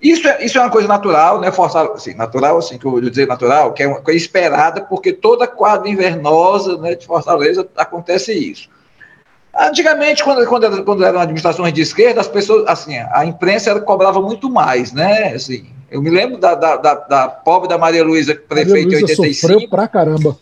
Isso 0.00 0.26
é, 0.26 0.44
isso 0.44 0.58
é 0.58 0.60
uma 0.60 0.70
coisa 0.70 0.88
natural, 0.88 1.40
né? 1.40 1.52
Forçar, 1.52 1.86
assim, 1.92 2.14
natural, 2.14 2.58
assim, 2.58 2.76
que 2.76 2.84
eu 2.84 2.90
vou 2.90 3.00
dizer 3.00 3.28
natural, 3.28 3.72
que 3.72 3.84
é 3.84 3.86
uma 3.86 4.00
coisa 4.00 4.18
esperada, 4.18 4.80
porque 4.80 5.12
toda 5.12 5.46
quadra 5.46 5.88
invernosa 5.88 6.76
né, 6.78 6.96
de 6.96 7.06
Fortaleza 7.06 7.68
acontece 7.76 8.32
isso. 8.32 8.68
Antigamente, 9.56 10.24
quando, 10.24 10.44
quando, 10.48 10.84
quando 10.84 11.04
eram 11.04 11.20
administrações 11.20 11.72
de 11.72 11.82
esquerda, 11.82 12.20
as 12.20 12.26
pessoas, 12.26 12.66
assim, 12.66 12.96
a 12.98 13.24
imprensa 13.24 13.78
cobrava 13.80 14.20
muito 14.20 14.50
mais, 14.50 14.92
né? 14.92 15.34
Assim, 15.34 15.70
eu 15.92 16.02
me 16.02 16.10
lembro 16.10 16.38
da, 16.38 16.54
da, 16.54 16.76
da, 16.76 16.94
da 16.94 17.28
pobre 17.28 17.68
da 17.68 17.78
Maria 17.78 18.02
Luísa, 18.02 18.34
prefeita 18.34 18.94
em 18.94 19.02
85. 19.02 19.34
Sofreu 19.34 19.68
pra 19.68 19.86
caramba 19.86 20.36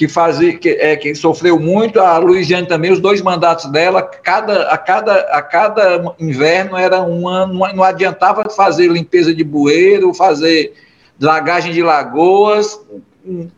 que 0.00 0.08
fazia 0.08 0.56
que, 0.56 0.70
é, 0.70 0.96
que 0.96 1.14
sofreu 1.14 1.60
muito, 1.60 2.00
a 2.00 2.16
Luiziane 2.16 2.66
também, 2.66 2.90
os 2.90 3.00
dois 3.00 3.20
mandatos 3.20 3.66
dela, 3.66 4.00
cada, 4.00 4.62
a, 4.70 4.78
cada, 4.78 5.14
a 5.14 5.42
cada 5.42 6.14
inverno 6.18 6.74
era 6.74 7.02
uma, 7.02 7.46
não, 7.46 7.70
não 7.74 7.84
adiantava 7.84 8.48
fazer 8.48 8.88
limpeza 8.90 9.34
de 9.34 9.44
bueiro, 9.44 10.14
fazer 10.14 10.72
dragagem 11.18 11.74
de 11.74 11.82
lagoas, 11.82 12.80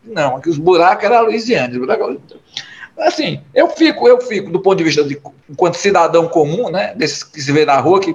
não, 0.03 0.41
que 0.41 0.49
os 0.49 0.57
buracos 0.57 1.05
eram 1.05 1.15
a 1.15 1.21
Luiziane. 1.21 1.79
Assim, 2.99 3.39
eu 3.55 3.69
fico, 3.69 4.05
eu 4.05 4.19
fico, 4.19 4.51
do 4.51 4.59
ponto 4.59 4.77
de 4.77 4.83
vista 4.83 5.01
de 5.01 5.17
enquanto 5.49 5.75
cidadão 5.75 6.27
comum, 6.27 6.69
né, 6.69 6.93
desses 6.93 7.23
que 7.23 7.41
se 7.41 7.53
vê 7.53 7.63
na 7.63 7.77
rua, 7.77 8.01
que, 8.01 8.13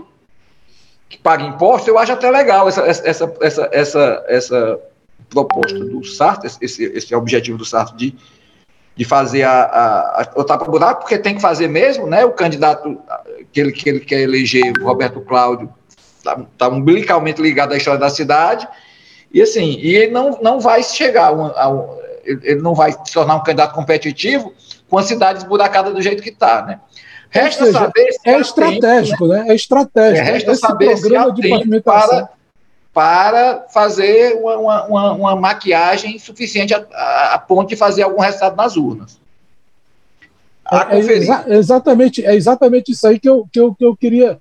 que 1.09 1.18
paga 1.18 1.42
imposto, 1.42 1.88
eu 1.88 1.99
acho 1.99 2.12
até 2.12 2.31
legal 2.31 2.68
essa, 2.68 2.83
essa, 2.83 3.35
essa, 3.40 3.68
essa, 3.73 4.25
essa 4.29 4.81
proposta 5.31 5.79
do 5.79 6.05
Sartre, 6.05 6.51
esse, 6.61 6.85
esse 6.85 7.14
o 7.14 7.18
objetivo 7.18 7.57
do 7.57 7.64
Sartre 7.64 7.97
de, 7.97 8.16
de 8.94 9.05
fazer 9.05 9.42
a, 9.42 9.62
a, 9.62 10.23
a, 10.23 10.29
o 10.37 10.44
tapa-buraco, 10.44 11.03
porque 11.03 11.18
tem 11.18 11.35
que 11.35 11.40
fazer 11.40 11.68
mesmo, 11.68 12.07
né? 12.07 12.25
O 12.25 12.33
candidato 12.33 12.99
que 13.53 13.61
ele, 13.61 13.73
que 13.73 13.88
ele 13.88 14.01
quer 14.01 14.21
eleger, 14.21 14.73
Roberto 14.83 15.21
Cláudio, 15.23 15.73
está 16.18 16.37
tá 16.59 16.68
umbilicalmente 16.68 17.40
ligado 17.40 17.73
à 17.73 17.77
história 17.77 18.01
da 18.01 18.11
cidade, 18.11 18.68
e 19.33 19.40
assim, 19.40 19.79
e 19.81 19.94
ele 19.94 20.12
não, 20.12 20.38
não 20.42 20.61
vai 20.61 20.83
chegar 20.83 21.33
a, 21.33 21.68
a, 21.68 21.99
ele 22.25 22.61
não 22.61 22.75
vai 22.75 22.92
se 22.92 23.12
tornar 23.12 23.37
um 23.37 23.42
candidato 23.42 23.75
competitivo 23.75 24.53
com 24.88 24.99
a 24.99 25.03
cidade 25.03 25.38
esburacada 25.38 25.90
do 25.90 26.03
jeito 26.03 26.23
que 26.23 26.31
está, 26.31 26.62
né? 26.62 26.81
Resta 27.31 27.67
seja, 27.67 27.79
saber 27.79 28.12
se 28.12 28.29
é 28.29 28.41
estratégico, 28.41 29.29
tempo, 29.29 29.29
né? 29.29 29.49
É 29.49 29.55
estratégico. 29.55 30.27
É, 30.27 30.31
resta 30.31 30.55
saber 30.55 30.97
se 30.97 31.17
há 31.17 31.33
tempo 31.33 31.83
para 31.83 32.31
para 32.93 33.67
fazer 33.73 34.35
uma, 34.43 34.87
uma, 34.87 35.12
uma 35.12 35.37
maquiagem 35.37 36.19
suficiente 36.19 36.75
a, 36.75 36.85
a, 36.93 37.35
a, 37.35 37.38
ponto 37.38 37.69
de 37.69 37.77
fazer 37.77 38.03
algum 38.03 38.21
resultado 38.21 38.57
nas 38.57 38.77
urnas. 38.77 39.21
É, 40.69 40.97
é 40.97 40.99
exa 40.99 41.45
exatamente, 41.47 42.25
é 42.25 42.35
exatamente 42.35 42.91
isso 42.91 43.07
aí 43.07 43.21
que 43.21 43.29
eu, 43.29 43.47
que 43.53 43.61
eu, 43.61 43.73
que 43.73 43.85
eu 43.85 43.97
queria 43.97 44.38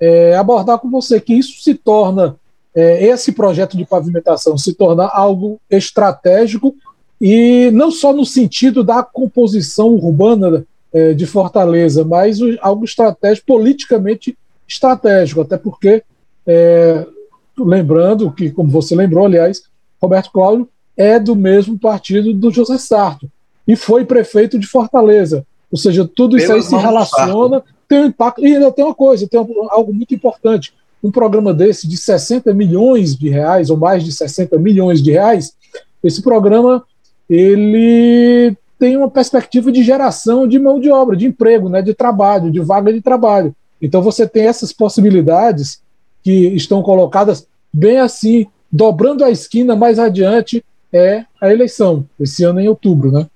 é, 0.00 0.34
abordar 0.34 0.78
com 0.78 0.90
você, 0.90 1.20
que 1.20 1.34
isso 1.34 1.62
se 1.62 1.74
torna, 1.74 2.36
é, 2.74 3.04
esse 3.06 3.30
projeto 3.30 3.76
de 3.76 3.84
pavimentação 3.84 4.58
se 4.58 4.74
torna 4.74 5.06
algo 5.06 5.60
estratégico 5.70 6.74
e 7.20 7.70
não 7.72 7.92
só 7.92 8.12
no 8.12 8.24
sentido 8.24 8.82
da 8.82 9.04
composição 9.04 9.88
urbana 9.88 10.64
é, 10.92 11.14
de 11.14 11.26
Fortaleza, 11.26 12.04
mas 12.04 12.38
algo 12.60 12.84
estratégico, 12.84 13.46
politicamente 13.46 14.36
estratégico, 14.66 15.40
até 15.40 15.56
porque, 15.56 16.02
é, 16.46 17.06
lembrando 17.58 18.30
que, 18.32 18.50
como 18.50 18.70
você 18.70 18.94
lembrou, 18.94 19.26
aliás, 19.26 19.62
Roberto 20.00 20.30
Cláudio 20.32 20.68
é 20.96 21.18
do 21.18 21.36
mesmo 21.36 21.78
partido 21.78 22.32
do 22.32 22.50
José 22.50 22.78
Sarto 22.78 23.30
e 23.66 23.76
foi 23.76 24.04
prefeito 24.04 24.58
de 24.58 24.66
Fortaleza. 24.66 25.46
Ou 25.70 25.78
seja, 25.78 26.08
tudo 26.14 26.36
isso 26.36 26.52
aí 26.52 26.62
se 26.62 26.76
relaciona, 26.76 27.62
tem 27.88 28.00
um 28.00 28.06
impacto. 28.06 28.44
E 28.44 28.54
ainda 28.54 28.72
tem 28.72 28.84
uma 28.84 28.94
coisa, 28.94 29.28
tem 29.28 29.38
algo 29.70 29.92
muito 29.92 30.14
importante. 30.14 30.74
Um 31.02 31.10
programa 31.10 31.54
desse 31.54 31.88
de 31.88 31.96
60 31.96 32.52
milhões 32.52 33.16
de 33.16 33.28
reais, 33.28 33.70
ou 33.70 33.76
mais 33.76 34.04
de 34.04 34.12
60 34.12 34.58
milhões 34.58 35.02
de 35.02 35.12
reais, 35.12 35.54
esse 36.02 36.20
programa 36.22 36.84
ele 37.28 38.56
tem 38.80 38.96
uma 38.96 39.10
perspectiva 39.10 39.70
de 39.70 39.84
geração 39.84 40.48
de 40.48 40.58
mão 40.58 40.80
de 40.80 40.90
obra, 40.90 41.14
de 41.14 41.26
emprego, 41.26 41.68
né, 41.68 41.82
de 41.82 41.92
trabalho, 41.92 42.50
de 42.50 42.60
vaga 42.60 42.90
de 42.90 43.02
trabalho. 43.02 43.54
Então 43.80 44.00
você 44.00 44.26
tem 44.26 44.46
essas 44.46 44.72
possibilidades 44.72 45.82
que 46.22 46.48
estão 46.48 46.82
colocadas 46.82 47.46
bem 47.70 47.98
assim, 47.98 48.46
dobrando 48.72 49.22
a 49.22 49.30
esquina 49.30 49.76
mais 49.76 49.98
adiante 49.98 50.64
é 50.90 51.24
a 51.40 51.52
eleição, 51.52 52.06
esse 52.18 52.42
ano 52.42 52.58
em 52.58 52.68
outubro, 52.68 53.12
né? 53.12 53.26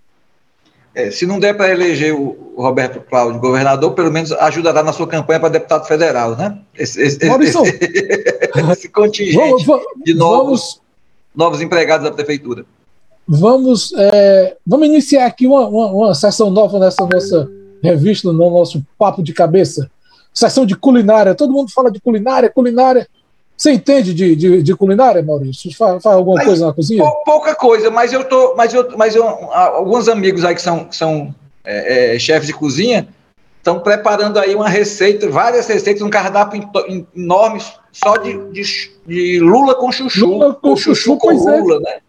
É, 0.95 1.11
se 1.11 1.27
não 1.27 1.39
der 1.39 1.55
para 1.55 1.71
eleger 1.71 2.15
o 2.15 2.55
Roberto 2.57 3.01
Cláudio 3.01 3.41
governador, 3.41 3.93
pelo 3.93 4.11
menos 4.11 4.33
ajudará 4.33 4.83
na 4.83 4.93
sua 4.93 5.07
campanha 5.07 5.41
para 5.41 5.49
deputado 5.51 5.87
federal, 5.87 6.37
né? 6.37 6.59
Esse, 6.77 7.03
esse, 7.03 7.19
esse, 7.19 7.59
esse 8.73 8.89
contingente 8.89 9.65
vamos, 9.65 9.85
de 10.05 10.15
novos, 10.15 10.45
vamos, 10.45 10.81
novos 11.35 11.61
empregados 11.61 12.09
da 12.09 12.15
prefeitura. 12.15 12.65
Vamos, 13.27 13.93
é, 13.97 14.57
vamos 14.67 14.87
iniciar 14.87 15.27
aqui 15.27 15.47
uma, 15.47 15.67
uma, 15.67 15.87
uma, 15.87 16.15
sessão 16.15 16.51
nova 16.51 16.79
nessa 16.79 17.07
nossa 17.07 17.51
revista, 17.83 18.31
no 18.31 18.51
nosso 18.51 18.85
papo 18.99 19.23
de 19.23 19.33
cabeça. 19.33 19.91
Sessão 20.33 20.67
de 20.67 20.77
culinária. 20.77 21.35
Todo 21.35 21.53
mundo 21.53 21.73
fala 21.73 21.91
de 21.91 22.01
culinária, 22.01 22.51
culinária. 22.51 23.09
Você 23.57 23.73
entende 23.73 24.13
de, 24.13 24.35
de, 24.35 24.63
de 24.63 24.77
culinária, 24.77 25.23
Maurício? 25.23 25.75
Faz, 25.77 26.03
faz 26.03 26.17
alguma 26.17 26.37
mas, 26.37 26.47
coisa 26.47 26.67
na 26.67 26.73
cozinha? 26.73 27.05
Pouca 27.25 27.55
coisa, 27.55 27.91
mas 27.91 28.13
eu 28.13 28.25
tô, 28.25 28.55
mas 28.57 28.75
eu, 28.75 28.97
mas 28.97 29.15
eu, 29.15 29.25
alguns 29.25 30.09
amigos 30.09 30.45
aí 30.45 30.55
que 30.55 30.63
são, 30.63 30.85
que 30.85 30.97
são 30.97 31.35
é, 31.65 32.15
é, 32.15 32.19
chefes 32.19 32.49
de 32.49 32.53
cozinha 32.53 33.09
estão 33.59 33.81
preparando 33.81 34.39
aí 34.39 34.55
uma 34.55 34.69
receita, 34.69 35.31
várias 35.31 35.67
receitas, 35.67 36.03
um 36.03 36.11
cardápio 36.11 36.69
enorme 37.17 37.63
só 37.91 38.19
de, 38.19 38.37
de, 38.51 38.63
de 39.07 39.41
lula 39.41 39.75
com 39.75 39.91
chuchu. 39.91 40.27
Lula 40.27 40.55
com 40.55 40.77
chuchu, 40.77 40.95
chuchu 40.95 41.19
com 41.19 41.31
é. 41.31 41.35
lula, 41.35 41.77
é. 41.77 41.81
né? 41.81 42.01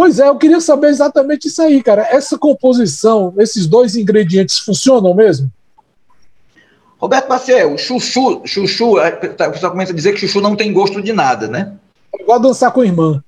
Pois 0.00 0.18
é, 0.18 0.28
eu 0.28 0.38
queria 0.38 0.62
saber 0.62 0.86
exatamente 0.86 1.48
isso 1.48 1.60
aí, 1.60 1.82
cara. 1.82 2.08
Essa 2.10 2.38
composição, 2.38 3.34
esses 3.36 3.66
dois 3.66 3.96
ingredientes 3.96 4.58
funcionam 4.58 5.12
mesmo? 5.12 5.52
Roberto 6.98 7.28
Maciel, 7.28 7.76
chuchu, 7.76 8.40
chuchu, 8.46 8.98
é, 8.98 9.10
tá, 9.10 9.48
o 9.48 9.52
pessoal 9.52 9.72
começa 9.72 9.92
a 9.92 9.94
dizer 9.94 10.14
que 10.14 10.20
chuchu 10.20 10.40
não 10.40 10.56
tem 10.56 10.72
gosto 10.72 11.02
de 11.02 11.12
nada, 11.12 11.48
né? 11.48 11.74
É 12.18 12.22
igual 12.22 12.40
dançar 12.40 12.72
com 12.72 12.80
a 12.80 12.86
irmã. 12.86 13.22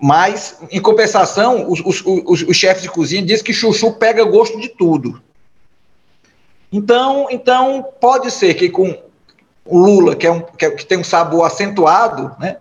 Mas, 0.00 0.60
em 0.70 0.80
compensação, 0.80 1.68
os, 1.68 1.80
os, 1.80 2.00
os, 2.06 2.42
os 2.42 2.56
chefes 2.56 2.84
de 2.84 2.88
cozinha 2.88 3.20
dizem 3.20 3.44
que 3.44 3.52
chuchu 3.52 3.90
pega 3.90 4.22
gosto 4.22 4.60
de 4.60 4.68
tudo. 4.68 5.20
Então, 6.70 7.26
então 7.28 7.84
pode 8.00 8.30
ser 8.30 8.54
que 8.54 8.68
com 8.68 8.96
o 9.64 9.76
lula, 9.76 10.14
que, 10.14 10.28
é 10.28 10.30
um, 10.30 10.42
que, 10.42 10.64
é, 10.64 10.70
que 10.70 10.86
tem 10.86 10.98
um 10.98 11.02
sabor 11.02 11.44
acentuado, 11.44 12.36
né? 12.38 12.58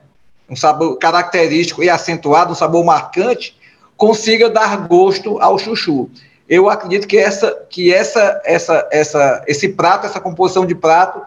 Um 0.50 0.56
sabor 0.56 0.98
característico 0.98 1.84
e 1.84 1.90
acentuado, 1.90 2.52
um 2.52 2.56
sabor 2.56 2.84
marcante, 2.86 3.56
consiga 3.96 4.50
dar 4.50 4.88
gosto 4.88 5.40
ao 5.40 5.58
chuchu. 5.58 6.10
Eu 6.48 6.70
acredito 6.70 7.08
que 7.08 7.18
essa, 7.18 7.52
que 7.70 7.94
essa, 7.94 8.42
essa, 8.46 8.88
essa, 8.92 9.44
esse 9.48 9.70
prato, 9.70 10.06
essa 10.06 10.20
composição 10.20 10.66
de 10.66 10.74
prato, 10.74 11.22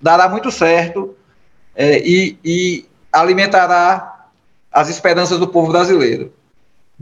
dará 0.00 0.28
muito 0.28 0.50
certo 0.50 1.14
é, 1.74 1.98
e, 1.98 2.38
e 2.44 2.84
alimentará 3.12 4.28
as 4.70 4.88
esperanças 4.88 5.38
do 5.38 5.48
povo 5.48 5.72
brasileiro. 5.72 6.32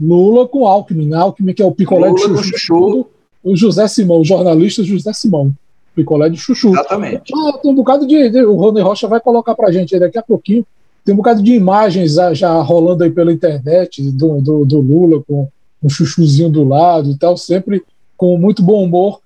Lula 0.01 0.49
com 0.49 0.67
Alckmin? 0.67 1.13
Alckmin 1.13 1.53
que 1.53 1.63
é 1.63 1.67
o 1.67 1.73
picolé 1.73 2.09
Lula 2.09 2.17
de 2.17 2.23
chuchu, 2.23 2.59
chuchu. 2.59 3.07
O 3.45 3.57
José 3.57 3.87
Simão, 3.89 4.21
o 4.21 4.25
jornalista 4.25 4.83
José 4.83 5.13
Simão. 5.13 5.53
Picolé 5.95 6.29
de 6.29 6.37
chuchu. 6.37 6.71
Exatamente. 6.71 7.33
Ah, 7.35 7.59
tem 7.59 7.71
um 7.71 7.75
bocado 7.75 8.07
de, 8.07 8.31
de. 8.31 8.45
O 8.45 8.55
Rony 8.55 8.81
Rocha 8.81 9.09
vai 9.09 9.21
colocar 9.21 9.55
pra 9.55 9.73
gente 9.73 9.99
daqui 9.99 10.17
a 10.17 10.23
pouquinho 10.23 10.65
tem 11.05 11.15
um 11.15 11.19
bocado 11.19 11.43
de 11.43 11.53
imagens 11.55 12.17
já 12.33 12.61
rolando 12.61 13.05
aí 13.05 13.11
pela 13.11 13.33
internet 13.33 14.03
do, 14.11 14.41
do, 14.41 14.65
do 14.65 14.81
Lula 14.81 15.23
com 15.27 15.49
um 15.83 15.89
chuchuzinho 15.89 16.51
do 16.51 16.65
lado 16.65 17.11
e 17.11 17.17
tal, 17.17 17.37
sempre 17.37 17.83
com 18.17 18.37
muito 18.37 18.63
bom 18.63 18.85
humor. 18.85 19.21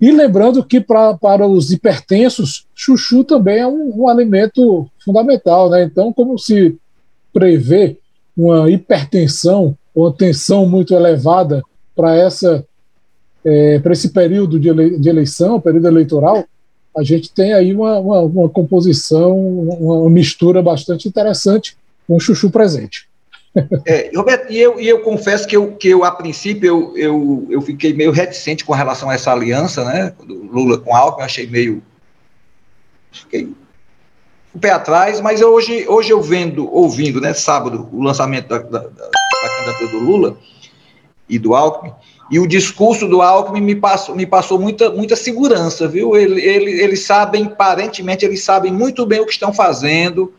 E 0.00 0.10
lembrando 0.10 0.64
que 0.64 0.80
pra, 0.80 1.14
para 1.14 1.46
os 1.46 1.72
hipertensos, 1.72 2.66
chuchu 2.74 3.24
também 3.24 3.58
é 3.58 3.66
um, 3.66 4.02
um 4.02 4.08
alimento 4.08 4.88
fundamental, 5.04 5.70
né? 5.70 5.84
Então, 5.84 6.12
como 6.12 6.38
se 6.38 6.76
prevê 7.32 7.98
uma 8.36 8.70
hipertensão, 8.70 9.76
uma 9.94 10.12
tensão 10.12 10.66
muito 10.68 10.94
elevada 10.94 11.62
para 11.94 12.14
essa 12.14 12.64
é, 13.44 13.78
para 13.78 13.92
esse 13.92 14.08
período 14.08 14.58
de, 14.58 14.68
ele, 14.68 14.98
de 14.98 15.08
eleição, 15.08 15.60
período 15.60 15.86
eleitoral, 15.86 16.44
a 16.96 17.02
gente 17.02 17.30
tem 17.30 17.52
aí 17.52 17.74
uma, 17.74 17.98
uma, 17.98 18.20
uma 18.20 18.48
composição, 18.48 19.38
uma 19.38 20.08
mistura 20.08 20.62
bastante 20.62 21.06
interessante 21.06 21.76
com 22.06 22.16
o 22.16 22.20
chuchu 22.20 22.50
presente. 22.50 23.08
É, 23.86 24.10
Roberto, 24.14 24.52
e 24.52 24.58
eu, 24.58 24.78
e 24.78 24.86
eu 24.86 25.00
confesso 25.00 25.46
que 25.46 25.56
eu, 25.56 25.72
que 25.72 25.88
eu 25.88 26.04
a 26.04 26.10
princípio, 26.10 26.66
eu, 26.66 26.96
eu, 26.96 27.46
eu 27.50 27.62
fiquei 27.62 27.94
meio 27.94 28.10
reticente 28.10 28.64
com 28.64 28.74
relação 28.74 29.08
a 29.08 29.14
essa 29.14 29.32
aliança, 29.32 29.84
né, 29.84 30.12
do 30.26 30.34
Lula 30.44 30.78
com 30.78 30.94
Alckmin, 30.94 31.24
achei 31.24 31.46
meio, 31.46 31.82
fiquei 33.10 33.48
o 34.54 34.58
pé 34.58 34.70
atrás, 34.70 35.20
mas 35.20 35.40
hoje, 35.40 35.86
hoje 35.88 36.10
eu 36.10 36.20
vendo, 36.20 36.70
ouvindo, 36.72 37.20
né, 37.20 37.32
sábado, 37.32 37.88
o 37.92 38.02
lançamento 38.02 38.48
da, 38.48 38.58
da, 38.58 38.78
da 38.80 39.10
candidatura 39.58 39.90
do 39.90 39.98
Lula 40.00 40.38
e 41.28 41.38
do 41.38 41.54
Alckmin, 41.54 41.92
e 42.30 42.38
o 42.40 42.46
discurso 42.46 43.06
do 43.06 43.22
Alckmin 43.22 43.60
me 43.60 43.74
passou, 43.76 44.14
me 44.14 44.26
passou 44.26 44.58
muita, 44.58 44.90
muita 44.90 45.14
segurança, 45.14 45.86
viu? 45.86 46.16
Ele, 46.16 46.40
ele, 46.40 46.82
eles 46.82 47.04
sabem, 47.04 47.44
aparentemente, 47.44 48.24
eles 48.24 48.42
sabem 48.42 48.72
muito 48.72 49.06
bem 49.06 49.20
o 49.20 49.26
que 49.26 49.32
estão 49.32 49.52
fazendo, 49.52 50.34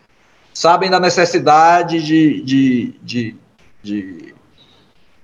sabem 0.53 0.89
da 0.89 0.99
necessidade 0.99 2.03
de, 2.03 2.41
de, 2.41 2.95
de, 3.01 3.35
de, 3.81 4.33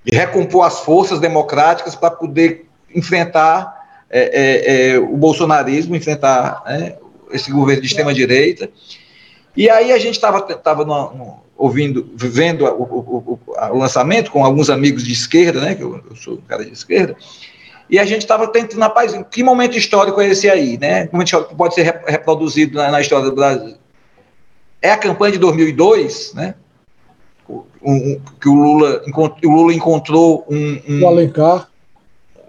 de 0.04 0.16
recompor 0.16 0.64
as 0.66 0.80
forças 0.80 1.20
democráticas 1.20 1.94
para 1.94 2.10
poder 2.10 2.66
enfrentar 2.94 4.04
é, 4.08 4.20
é, 4.20 4.92
é, 4.92 4.98
o 4.98 5.16
bolsonarismo, 5.16 5.96
enfrentar 5.96 6.62
né, 6.66 6.96
esse 7.30 7.50
governo 7.50 7.82
de 7.82 7.88
extrema-direita. 7.88 8.70
E 9.56 9.70
aí 9.70 9.92
a 9.92 9.98
gente 9.98 10.14
estava 10.14 10.40
tava 10.40 10.84
ouvindo, 11.56 12.10
vendo 12.16 12.64
o, 12.64 12.82
o, 12.82 13.38
o, 13.72 13.78
lançamento 13.78 14.30
com 14.30 14.44
alguns 14.44 14.68
amigos 14.68 15.04
de 15.04 15.12
esquerda, 15.12 15.60
né, 15.60 15.74
que 15.74 15.82
eu, 15.82 16.02
eu 16.10 16.16
sou 16.16 16.34
um 16.34 16.40
cara 16.42 16.64
de 16.64 16.72
esquerda, 16.72 17.16
e 17.88 17.98
a 17.98 18.04
gente 18.04 18.22
estava 18.22 18.48
tentando, 18.48 18.80
rapaz, 18.80 19.14
que 19.30 19.42
momento 19.42 19.76
histórico 19.76 20.20
é 20.20 20.28
esse 20.28 20.48
aí, 20.48 20.78
né? 20.78 21.08
momento 21.12 21.28
histórico 21.28 21.50
que 21.50 21.56
pode 21.56 21.74
ser 21.74 22.02
reproduzido 22.06 22.78
na, 22.78 22.90
na, 22.90 23.00
história 23.00 23.26
do 23.26 23.34
Brasil. 23.34 23.76
É 24.80 24.90
a 24.90 24.96
campanha 24.96 25.32
de 25.32 25.38
2002, 25.38 26.32
né? 26.34 26.54
Um, 27.48 27.62
um, 27.82 28.20
que 28.40 28.48
o 28.48 28.54
Lula, 28.54 29.02
o 29.44 29.50
Lula 29.50 29.74
encontrou 29.74 30.46
um, 30.50 30.80
um 30.88 31.02
o 31.02 31.06
Alencar, 31.06 31.68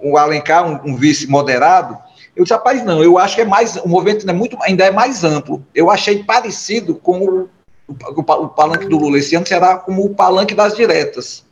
um 0.01 0.17
Alencar, 0.17 0.65
um, 0.65 0.91
um 0.91 0.95
vice 0.95 1.27
moderado. 1.27 1.97
Eu 2.35 2.43
disse, 2.43 2.53
rapaz, 2.53 2.83
não, 2.83 3.01
eu 3.01 3.17
acho 3.17 3.35
que 3.35 3.41
é 3.41 3.45
mais, 3.45 3.75
o 3.77 3.87
movimento 3.87 4.29
é 4.29 4.33
muito, 4.33 4.57
ainda 4.61 4.85
é 4.85 4.91
mais 4.91 5.23
amplo. 5.23 5.65
Eu 5.73 5.89
achei 5.89 6.23
parecido 6.23 6.95
com 6.95 7.25
o 7.25 7.49
o, 7.87 8.19
o, 8.19 8.49
palanque 8.49 8.87
do 8.87 8.97
Lula 8.97 9.17
esse 9.17 9.35
ano 9.35 9.45
será 9.45 9.77
como 9.77 10.05
o 10.05 10.15
palanque 10.15 10.55
das 10.55 10.75
diretas, 10.75 11.45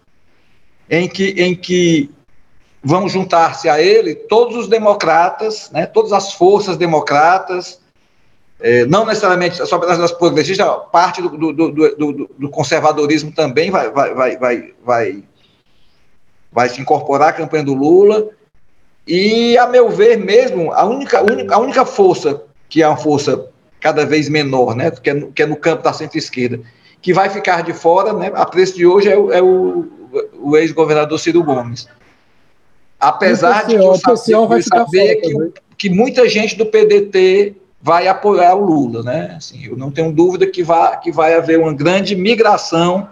em 0.90 1.08
que, 1.08 1.30
em 1.38 1.56
que 1.56 2.10
vão 2.84 3.08
juntar-se 3.08 3.70
a 3.70 3.82
ele 3.82 4.16
todos 4.16 4.58
os 4.58 4.68
democratas, 4.68 5.70
né, 5.72 5.86
todas 5.86 6.12
as 6.12 6.34
forças 6.34 6.76
democratas, 6.76 7.80
é, 8.60 8.86
não 8.86 9.06
necessariamente 9.06 9.66
só 9.66 9.78
das 9.78 10.12
progressistas, 10.12 10.68
parte 10.92 11.22
do, 11.22 11.30
do, 11.30 11.54
do, 11.54 12.30
do, 12.38 12.50
conservadorismo 12.50 13.32
também 13.32 13.70
vai, 13.70 13.90
vai, 13.92 14.14
vai, 14.14 14.38
vai, 14.38 14.74
vai, 14.84 15.24
vai 16.52 16.70
se 16.70 16.80
incorporar 16.80 17.30
à 17.30 17.34
campanha 17.34 17.64
do 17.64 17.74
Lula. 17.74 18.30
E, 19.06 19.58
a 19.58 19.68
meu 19.68 19.90
ver 19.90 20.18
mesmo, 20.18 20.72
a 20.72 20.86
única, 20.86 21.22
única, 21.22 21.56
a 21.56 21.60
única 21.60 21.86
força 21.86 22.42
que 22.70 22.82
é 22.82 22.88
uma 22.88 22.98
força 22.98 23.50
cada 23.80 24.06
vez 24.06 24.30
menor, 24.30 24.76
né, 24.76 24.90
que 24.90 25.10
é 25.10 25.14
no, 25.14 25.32
que 25.32 25.44
é 25.44 25.46
no 25.46 25.56
campo 25.56 25.84
da 25.84 25.94
centro-esquerda, 25.94 26.60
que 27.02 27.14
vai 27.14 27.30
ficar 27.30 27.62
de 27.62 27.74
fora, 27.74 28.14
né, 28.14 28.32
a 28.34 28.46
preço 28.46 28.76
de 28.76 28.88
hoje, 28.88 29.10
é, 29.10 29.16
o, 29.16 29.32
é 29.32 29.42
o, 29.44 29.88
o 30.42 30.58
ex-governador 30.58 31.20
Ciro 31.20 31.44
Gomes. 31.44 31.88
Apesar 33.00 33.68
de 33.68 33.76
que 33.76 33.84
eu 33.84 33.96
saber, 33.96 34.64
saber 34.64 35.16
que, 35.18 35.54
que 35.78 35.90
muita 35.90 36.28
gente 36.28 36.58
do 36.58 36.66
PDT 36.66 37.56
vai 37.82 38.08
apoiar 38.08 38.56
o 38.56 38.66
Lula, 38.66 39.04
né? 39.04 39.36
Assim, 39.38 39.66
eu 39.66 39.76
não 39.76 39.92
tenho 39.92 40.12
dúvida 40.14 40.48
que 40.48 40.64
vai, 40.64 40.98
que 41.02 41.12
vai 41.12 41.36
haver 41.36 41.60
uma 41.60 41.74
grande 41.74 42.16
migração 42.16 43.10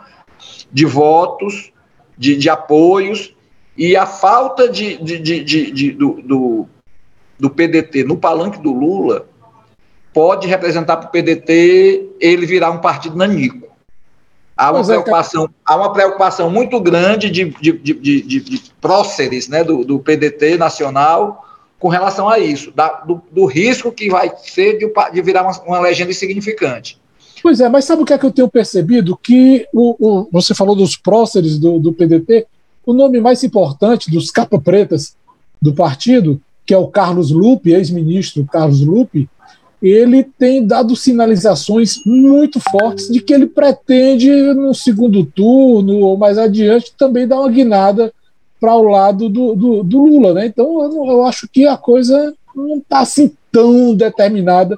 de 0.71 0.85
votos, 0.85 1.71
de, 2.17 2.37
de 2.37 2.49
apoios, 2.49 3.35
e 3.77 3.95
a 3.95 4.05
falta 4.05 4.69
de, 4.69 4.97
de, 4.97 5.19
de, 5.19 5.71
de 5.71 5.91
do, 5.91 6.21
do, 6.21 6.65
do, 7.39 7.49
PDT 7.49 8.03
no 8.03 8.17
palanque 8.17 8.59
do 8.59 8.71
Lula 8.71 9.27
pode 10.13 10.47
representar 10.47 10.97
para 10.97 11.07
o 11.07 11.11
PDT 11.11 12.09
ele 12.19 12.45
virar 12.45 12.71
um 12.71 12.79
partido 12.79 13.15
nanico. 13.15 13.69
Há 14.55 14.71
uma, 14.71 14.81
é, 14.81 14.83
preocupação, 14.83 15.49
há 15.65 15.75
uma 15.75 15.93
preocupação 15.93 16.49
muito 16.49 16.79
grande 16.79 17.29
de, 17.29 17.45
de, 17.45 17.71
de, 17.71 18.21
de, 18.21 18.21
de 18.21 18.61
próceres 18.79 19.47
né, 19.47 19.63
do, 19.63 19.83
do 19.83 19.99
PDT 19.99 20.57
nacional 20.57 21.45
com 21.79 21.87
relação 21.87 22.29
a 22.29 22.37
isso, 22.37 22.71
da, 22.71 22.89
do, 23.01 23.19
do, 23.31 23.45
risco 23.45 23.91
que 23.91 24.07
vai 24.07 24.31
ser 24.43 24.77
de, 24.77 24.93
de 25.13 25.21
virar 25.23 25.41
uma, 25.41 25.59
uma, 25.63 25.79
legenda 25.79 26.11
insignificante. 26.11 27.01
Pois 27.41 27.59
é, 27.59 27.67
mas 27.67 27.85
sabe 27.85 28.03
o 28.03 28.05
que 28.05 28.13
é 28.13 28.19
que 28.19 28.25
eu 28.25 28.31
tenho 28.31 28.47
percebido? 28.47 29.17
Que 29.17 29.65
o, 29.73 29.95
o 29.99 30.29
você 30.31 30.53
falou 30.53 30.75
dos 30.75 30.95
próceres 30.95 31.57
do, 31.57 31.79
do 31.79 31.91
PDT, 31.91 32.45
o 32.85 32.93
nome 32.93 33.19
mais 33.19 33.43
importante 33.43 34.09
dos 34.09 34.31
capa-pretas 34.31 35.15
do 35.61 35.73
partido, 35.73 36.41
que 36.65 36.73
é 36.73 36.77
o 36.77 36.87
Carlos 36.87 37.31
Lupe, 37.31 37.71
ex-ministro 37.71 38.45
Carlos 38.45 38.81
Lupe, 38.81 39.29
ele 39.81 40.23
tem 40.23 40.65
dado 40.65 40.95
sinalizações 40.95 41.95
muito 42.05 42.59
fortes 42.59 43.09
de 43.09 43.19
que 43.19 43.33
ele 43.33 43.47
pretende, 43.47 44.29
no 44.53 44.73
segundo 44.75 45.25
turno 45.25 45.99
ou 46.01 46.17
mais 46.17 46.37
adiante, 46.37 46.93
também 46.95 47.27
dar 47.27 47.39
uma 47.39 47.49
guinada 47.49 48.13
para 48.59 48.75
o 48.75 48.83
lado 48.83 49.27
do, 49.27 49.55
do, 49.55 49.83
do, 49.83 50.05
Lula. 50.05 50.33
Né? 50.35 50.45
Então, 50.45 50.83
eu, 50.83 51.05
eu 51.07 51.25
acho 51.25 51.47
que 51.47 51.65
a 51.65 51.75
coisa 51.75 52.33
não 52.55 52.77
está 52.77 52.99
assim 52.99 53.31
tão 53.51 53.95
determinada. 53.95 54.77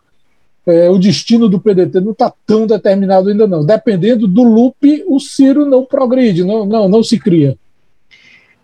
É, 0.66 0.90
o 0.90 0.98
destino 0.98 1.50
do 1.50 1.60
PDT 1.60 2.00
não 2.00 2.14
está 2.14 2.32
tão 2.48 2.66
determinado 2.66 3.28
ainda 3.28 3.46
não. 3.46 3.66
Dependendo 3.66 4.26
do 4.26 4.44
Lupe, 4.44 5.04
o 5.06 5.20
Ciro 5.20 5.66
não 5.66 5.84
progride, 5.84 6.46
não, 6.46 6.66
não, 6.66 6.88
não 6.88 7.04
se 7.04 7.20
cria. 7.20 7.58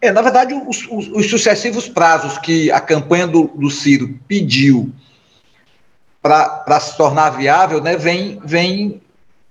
É, 0.01 0.11
na 0.11 0.21
verdade, 0.21 0.53
os, 0.53 0.87
os, 0.89 1.07
os 1.09 1.29
sucessivos 1.29 1.89
prazos 1.89 2.37
que 2.37 2.71
a 2.71 2.79
campanha 2.79 3.27
do, 3.27 3.47
do 3.55 3.69
Ciro 3.69 4.17
pediu 4.27 4.91
para 6.21 6.79
se 6.79 6.95
tornar 6.97 7.31
viável, 7.31 7.81
né, 7.81 7.95
vem, 7.95 8.41
vem, 8.43 9.01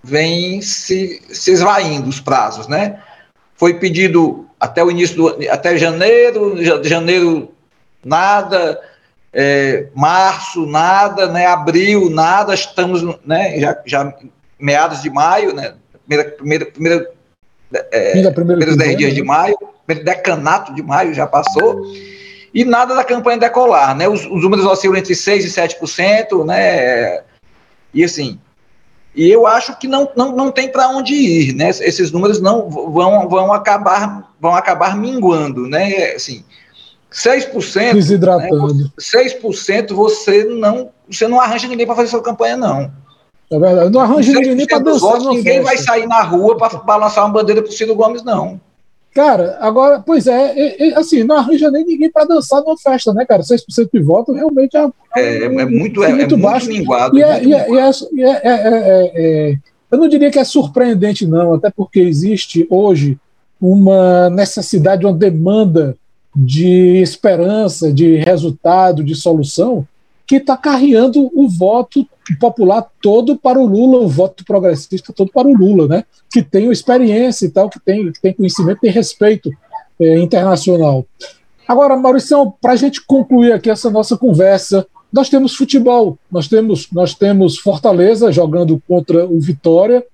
vem 0.02 0.60
se, 0.60 1.22
se 1.30 1.50
esvaindo 1.50 2.08
os 2.08 2.20
prazos, 2.20 2.66
né? 2.68 3.02
Foi 3.56 3.74
pedido 3.74 4.46
até 4.60 4.82
o 4.82 4.90
início 4.90 5.16
do 5.16 5.50
até 5.50 5.76
janeiro, 5.76 6.56
janeiro 6.84 7.52
nada, 8.04 8.80
é, 9.32 9.86
março 9.94 10.66
nada, 10.66 11.26
né, 11.26 11.46
abril 11.46 12.10
nada, 12.10 12.54
estamos 12.54 13.02
né, 13.24 13.58
já, 13.60 13.80
já 13.84 14.14
meados 14.58 15.02
de 15.02 15.10
maio, 15.10 15.54
né, 15.54 15.74
primeira, 16.06 16.30
primeira, 16.30 16.66
primeira, 16.66 17.10
é, 17.92 18.30
primeiros 18.30 18.76
10 18.76 18.96
dias 18.96 19.14
de 19.14 19.22
maio, 19.22 19.56
primeiro 19.56 19.77
decanato 19.94 20.74
de 20.74 20.82
maio 20.82 21.14
já 21.14 21.26
passou, 21.26 21.82
e 22.52 22.64
nada 22.64 22.94
da 22.94 23.04
campanha 23.04 23.38
decolar, 23.38 23.96
né, 23.96 24.08
os, 24.08 24.24
os 24.24 24.42
números 24.42 24.64
oscilam 24.64 24.96
entre 24.96 25.14
6% 25.14 25.44
e 25.44 25.48
7%, 25.48 26.44
né, 26.44 27.22
e 27.92 28.04
assim, 28.04 28.38
e 29.14 29.28
eu 29.30 29.46
acho 29.46 29.76
que 29.78 29.88
não, 29.88 30.08
não, 30.14 30.34
não 30.34 30.50
tem 30.50 30.70
para 30.70 30.88
onde 30.90 31.12
ir, 31.12 31.52
né? 31.52 31.70
Esses 31.70 32.12
números 32.12 32.40
não 32.40 32.70
vão, 32.70 33.28
vão 33.28 33.52
acabar 33.52 34.32
vão 34.40 34.54
acabar 34.54 34.96
minguando, 34.96 35.66
né? 35.66 36.12
Assim, 36.14 36.44
6%, 37.10 37.94
Desidratando. 37.94 38.74
Né? 38.74 38.90
6% 38.96 39.92
você 39.92 40.44
não 40.44 40.90
você 41.10 41.26
não 41.26 41.40
arranja 41.40 41.66
ninguém 41.66 41.86
para 41.86 41.96
fazer 41.96 42.08
sua 42.08 42.22
campanha 42.22 42.56
não. 42.56 42.92
É 43.50 43.58
verdade, 43.58 43.90
não 43.90 44.00
arranja 44.00 44.32
ninguém 44.32 44.66
para 44.66 44.78
dançar. 44.78 45.10
Votos, 45.10 45.26
ninguém 45.26 45.62
vai 45.62 45.78
sair 45.78 46.06
na 46.06 46.22
rua 46.22 46.56
para 46.56 46.78
balançar 46.78 47.24
uma 47.24 47.32
bandeira 47.32 47.62
para 47.62 47.70
o 47.70 47.72
Ciro 47.72 47.96
Gomes 47.96 48.22
não. 48.22 48.60
Cara, 49.14 49.56
agora, 49.60 50.00
pois 50.00 50.26
é, 50.26 50.52
é, 50.56 50.88
é, 50.88 50.98
assim, 50.98 51.24
não 51.24 51.36
arranja 51.36 51.70
nem 51.70 51.84
ninguém 51.84 52.10
para 52.10 52.26
dançar 52.26 52.62
numa 52.62 52.76
festa, 52.76 53.12
né, 53.12 53.24
cara? 53.24 53.42
6% 53.42 53.88
de 53.92 54.00
voto 54.00 54.32
realmente 54.32 54.76
é, 54.76 54.88
é, 55.16 55.44
é 55.44 55.48
muito, 55.48 56.04
é, 56.04 56.14
muito 56.14 56.36
baixo. 56.36 56.66
Muito 56.66 56.78
minguado, 56.78 57.18
é, 57.18 57.42
e, 57.42 57.54
é, 57.54 59.56
eu 59.90 59.98
não 59.98 60.08
diria 60.08 60.30
que 60.30 60.38
é 60.38 60.44
surpreendente, 60.44 61.26
não, 61.26 61.54
até 61.54 61.70
porque 61.70 62.00
existe 62.00 62.66
hoje 62.70 63.18
uma 63.60 64.30
necessidade, 64.30 65.04
uma 65.04 65.12
demanda 65.12 65.96
de 66.36 67.00
esperança, 67.02 67.92
de 67.92 68.16
resultado, 68.16 69.02
de 69.02 69.14
solução, 69.14 69.86
que 70.26 70.36
está 70.36 70.56
carreando 70.56 71.30
o 71.34 71.48
voto 71.48 72.06
popular 72.36 72.86
todo 73.00 73.36
para 73.36 73.58
o 73.58 73.66
Lula, 73.66 73.98
o 73.98 74.08
voto 74.08 74.44
progressista 74.44 75.12
todo 75.12 75.30
para 75.32 75.48
o 75.48 75.56
Lula, 75.56 75.86
né? 75.86 76.04
Que 76.30 76.42
tem 76.42 76.70
experiência 76.70 77.46
e 77.46 77.50
tal, 77.50 77.70
que 77.70 77.80
tem, 77.80 78.12
que 78.12 78.20
tem 78.20 78.32
conhecimento, 78.32 78.80
tem 78.80 78.90
respeito 78.90 79.50
é, 80.00 80.18
internacional. 80.18 81.06
Agora, 81.66 81.96
Maurício, 81.96 82.52
para 82.60 82.72
a 82.72 82.76
gente 82.76 83.04
concluir 83.04 83.52
aqui 83.52 83.70
essa 83.70 83.90
nossa 83.90 84.16
conversa, 84.16 84.86
nós 85.12 85.28
temos 85.28 85.54
futebol, 85.54 86.18
nós 86.30 86.48
temos, 86.48 86.88
nós 86.92 87.14
temos 87.14 87.58
Fortaleza 87.58 88.30
jogando 88.30 88.82
contra 88.86 89.26
o 89.26 89.40
Vitória 89.40 90.04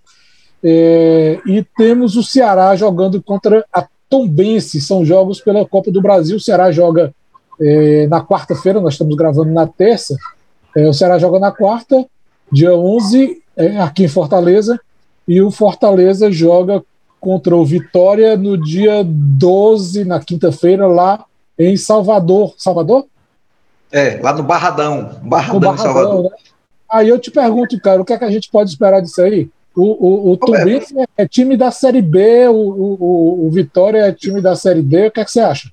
é, 0.62 1.40
e 1.46 1.64
temos 1.76 2.16
o 2.16 2.22
Ceará 2.22 2.74
jogando 2.76 3.22
contra 3.22 3.64
a 3.72 3.86
Tombense. 4.08 4.80
São 4.80 5.04
jogos 5.04 5.40
pela 5.40 5.64
Copa 5.66 5.90
do 5.90 6.00
Brasil. 6.00 6.36
O 6.36 6.40
Ceará 6.40 6.70
joga 6.70 7.12
é, 7.60 8.06
na 8.06 8.24
quarta-feira, 8.24 8.80
nós 8.80 8.94
estamos 8.94 9.16
gravando 9.16 9.52
na 9.52 9.66
terça. 9.66 10.16
É, 10.76 10.88
o 10.88 10.92
Ceará 10.92 11.18
joga 11.18 11.38
na 11.38 11.52
quarta, 11.52 12.04
dia 12.50 12.74
11, 12.74 13.42
é, 13.56 13.78
aqui 13.78 14.04
em 14.04 14.08
Fortaleza, 14.08 14.78
e 15.26 15.40
o 15.40 15.50
Fortaleza 15.50 16.30
joga 16.30 16.82
contra 17.20 17.56
o 17.56 17.64
Vitória 17.64 18.36
no 18.36 18.58
dia 18.58 19.02
12, 19.04 20.04
na 20.04 20.20
quinta-feira, 20.20 20.86
lá 20.86 21.24
em 21.58 21.76
Salvador. 21.76 22.54
Salvador? 22.58 23.06
É, 23.90 24.18
lá 24.20 24.32
no 24.32 24.42
Barradão. 24.42 25.18
Barradão, 25.22 25.54
no 25.54 25.60
Barradão 25.60 25.76
Salvador. 25.78 26.22
Né? 26.24 26.30
Aí 26.90 27.08
eu 27.08 27.18
te 27.18 27.30
pergunto, 27.30 27.80
cara, 27.80 28.02
o 28.02 28.04
que 28.04 28.12
é 28.12 28.18
que 28.18 28.24
a 28.24 28.30
gente 28.30 28.50
pode 28.50 28.70
esperar 28.70 29.00
disso 29.00 29.22
aí? 29.22 29.48
O, 29.74 29.82
o, 29.82 30.32
o 30.32 30.36
Tubice 30.36 30.94
é 31.16 31.26
time 31.26 31.56
da 31.56 31.70
Série 31.70 32.02
B, 32.02 32.46
o, 32.48 32.52
o, 32.52 33.46
o 33.46 33.50
Vitória 33.50 33.98
é 33.98 34.12
time 34.12 34.40
da 34.40 34.54
Série 34.54 34.82
D, 34.82 35.08
o 35.08 35.10
que 35.10 35.20
é 35.20 35.24
que 35.24 35.32
você 35.32 35.40
acha? 35.40 35.70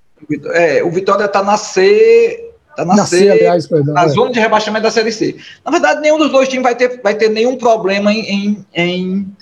É, 0.54 0.84
o 0.84 0.90
Vitória 0.90 1.26
está 1.26 1.44
na 1.44 1.58
C, 1.58 2.51
Tá 2.76 2.86
na, 2.86 2.96
na 2.96 3.06
C, 3.06 3.20
C, 3.20 3.30
aliás, 3.30 3.68
perdão, 3.68 3.94
na 3.94 4.06
é. 4.06 4.08
zona 4.08 4.32
de 4.32 4.40
rebaixamento 4.40 4.84
da 4.84 4.92
Série 4.92 5.12
C. 5.12 5.36
Na 5.64 5.72
verdade, 5.72 6.02
nenhum 6.02 6.18
dos 6.18 6.32
dois 6.32 6.48
times 6.48 6.64
vai 6.64 6.76
ter, 6.76 7.02
vai 7.02 7.16
ter 7.16 7.30
nenhum 7.30 7.58
problema 7.58 8.14
em, 8.14 8.22
em, 8.22 8.66
em, 8.74 9.36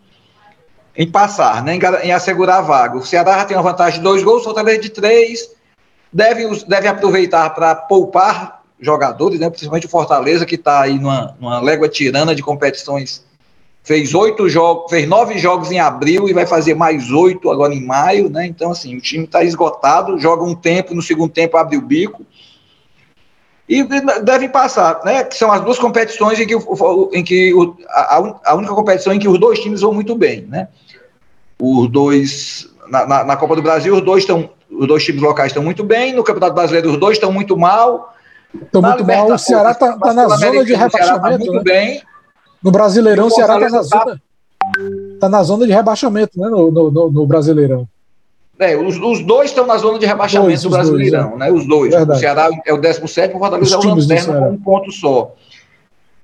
em 0.95 1.11
passar, 1.11 1.63
né, 1.63 1.75
em, 1.75 2.07
em, 2.07 2.11
assegurar 2.11 2.57
a 2.57 2.61
vaga. 2.61 2.97
O 2.97 3.05
Ceará 3.05 3.37
já 3.39 3.45
tem 3.45 3.57
uma 3.57 3.63
vantagem 3.63 3.99
de 3.99 4.03
dois 4.03 4.23
gols, 4.23 4.43
Fortaleza 4.43 4.79
de 4.79 4.89
três. 4.89 5.49
Deve, 6.11 6.47
deve 6.65 6.87
aproveitar 6.87 7.51
para 7.51 7.75
poupar 7.75 8.63
jogadores, 8.81 9.39
né, 9.39 9.49
principalmente 9.49 9.85
o 9.85 9.89
Fortaleza, 9.89 10.45
que 10.45 10.55
está 10.55 10.81
aí 10.81 10.97
numa, 10.97 11.35
numa 11.39 11.61
légua 11.61 11.87
tirana 11.87 12.33
de 12.33 12.41
competições. 12.41 13.23
Fez 13.83 14.13
oito 14.13 14.49
jogos, 14.49 14.89
fez 14.89 15.07
nove 15.07 15.37
jogos 15.37 15.71
em 15.71 15.79
abril 15.79 16.27
e 16.27 16.33
vai 16.33 16.45
fazer 16.45 16.73
mais 16.73 17.11
oito 17.11 17.49
agora 17.49 17.73
em 17.73 17.85
maio, 17.85 18.29
né? 18.29 18.45
Então, 18.45 18.71
assim, 18.71 18.95
o 18.95 19.01
time 19.01 19.25
está 19.25 19.43
esgotado, 19.43 20.19
joga 20.19 20.43
um 20.43 20.55
tempo, 20.55 20.93
no 20.93 21.01
segundo 21.01 21.31
tempo 21.31 21.57
abre 21.57 21.77
o 21.77 21.81
bico 21.81 22.25
e 23.69 23.83
devem 24.23 24.49
passar, 24.49 24.99
né? 25.05 25.23
Que 25.23 25.37
são 25.37 25.51
as 25.51 25.61
duas 25.61 25.77
competições 25.77 26.39
em 26.39 26.47
que, 26.47 26.55
em 27.13 27.23
que 27.23 27.53
a, 27.87 28.33
a, 28.45 28.55
única 28.55 28.73
competição 28.73 29.13
em 29.13 29.19
que 29.19 29.29
os 29.29 29.39
dois 29.39 29.59
times 29.59 29.81
vão 29.81 29.93
muito 29.93 30.15
bem, 30.15 30.41
né? 30.41 30.67
Os 31.61 31.87
dois 31.87 32.67
na, 32.89 33.05
na, 33.05 33.23
na 33.23 33.37
Copa 33.37 33.55
do 33.55 33.61
Brasil, 33.61 33.93
os 33.93 34.01
dois 34.01 34.23
estão, 34.23 34.49
os 34.71 34.87
dois 34.87 35.03
times 35.05 35.21
locais 35.21 35.51
estão 35.51 35.61
muito 35.61 35.83
bem. 35.83 36.15
No 36.15 36.23
Campeonato 36.23 36.55
Brasileiro, 36.55 36.89
os 36.89 36.97
dois 36.97 37.17
estão 37.17 37.31
muito 37.31 37.55
mal. 37.55 38.15
Estão 38.59 38.81
muito 38.81 39.05
mal. 39.05 39.31
O 39.31 39.37
Ceará 39.37 39.71
está 39.71 39.95
tá 39.97 40.13
na 40.13 40.27
zona 40.27 40.65
de 40.65 40.73
tá 40.73 40.79
rebaixamento. 40.79 41.21
Tá 41.21 41.29
muito 41.29 41.53
né? 41.53 41.61
bem. 41.63 42.03
No 42.63 42.71
Brasileirão, 42.71 43.27
o 43.27 43.29
Ceará 43.29 43.59
está 43.59 43.69
na 43.69 43.83
zona. 43.83 44.21
Tá 45.19 45.29
na 45.29 45.43
zona 45.43 45.67
de 45.67 45.71
rebaixamento, 45.71 46.39
né? 46.39 46.49
no, 46.49 46.71
no, 46.71 47.11
no 47.11 47.27
Brasileirão. 47.27 47.87
É, 48.59 48.75
os, 48.75 48.97
os 48.97 49.23
dois 49.23 49.51
estão 49.51 49.65
na 49.65 49.77
zona 49.77 49.97
de 49.97 50.05
rebaixamento 50.05 50.49
dois, 50.49 50.61
do 50.63 50.69
Brasileirão, 50.69 51.29
dois, 51.29 51.41
é. 51.41 51.45
né? 51.45 51.51
Os 51.51 51.65
dois. 51.65 51.93
Verdade. 51.93 52.17
O 52.17 52.19
Ceará 52.19 52.49
é 52.65 52.73
o 52.73 52.77
17, 52.77 53.33
o 53.33 53.39
Fortaleza 53.39 53.75
é 53.75 53.77
o 53.77 53.95
Lanterna 53.95 54.39
com 54.41 54.49
um 54.49 54.57
ponto 54.57 54.91
só. 54.91 55.33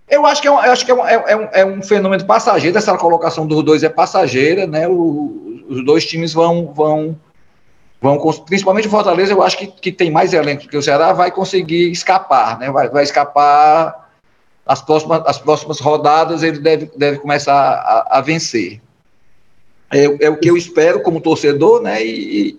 Eu 0.08 0.26
acho 0.26 0.42
que, 0.42 0.48
é 0.48 0.52
um, 0.52 0.58
acho 0.58 0.86
que 0.86 0.92
é, 0.92 0.94
um, 0.94 1.08
é, 1.08 1.36
um, 1.36 1.48
é 1.54 1.66
um 1.66 1.82
fenômeno 1.82 2.26
passageiro, 2.26 2.78
essa 2.78 2.96
colocação 2.98 3.48
dos 3.48 3.64
dois 3.64 3.84
é 3.84 3.90
passageira, 3.90 4.68
né? 4.68 4.88
O, 4.88 5.64
os 5.68 5.84
dois 5.84 6.06
times 6.06 6.34
vão, 6.34 6.74
vão, 6.74 7.18
vão 8.02 8.20
principalmente 8.46 8.88
o 8.88 8.92
Fortaleza, 8.92 9.32
eu 9.32 9.42
acho 9.42 9.58
que, 9.58 9.68
que 9.68 9.92
tem 9.92 10.12
mais 10.12 10.34
elenco 10.34 10.68
que 10.68 10.78
o 10.78 10.84
Ceará, 10.84 11.14
vai 11.14 11.32
conseguir 11.32 11.90
escapar, 11.90 12.60
né? 12.60 12.70
Vai, 12.70 12.90
vai 12.90 13.04
escapar 13.04 14.10
as 14.66 14.82
próximas, 14.82 15.24
as 15.26 15.38
próximas 15.38 15.80
rodadas, 15.80 16.44
ele 16.44 16.60
deve, 16.60 16.92
deve 16.98 17.20
começar 17.20 17.56
a, 17.56 18.18
a 18.18 18.22
vencer. 18.22 18.82
É, 19.96 20.26
é 20.26 20.30
o 20.30 20.38
que 20.38 20.50
eu 20.50 20.58
espero 20.58 21.02
como 21.02 21.22
torcedor, 21.22 21.82
né? 21.82 22.06
E, 22.06 22.58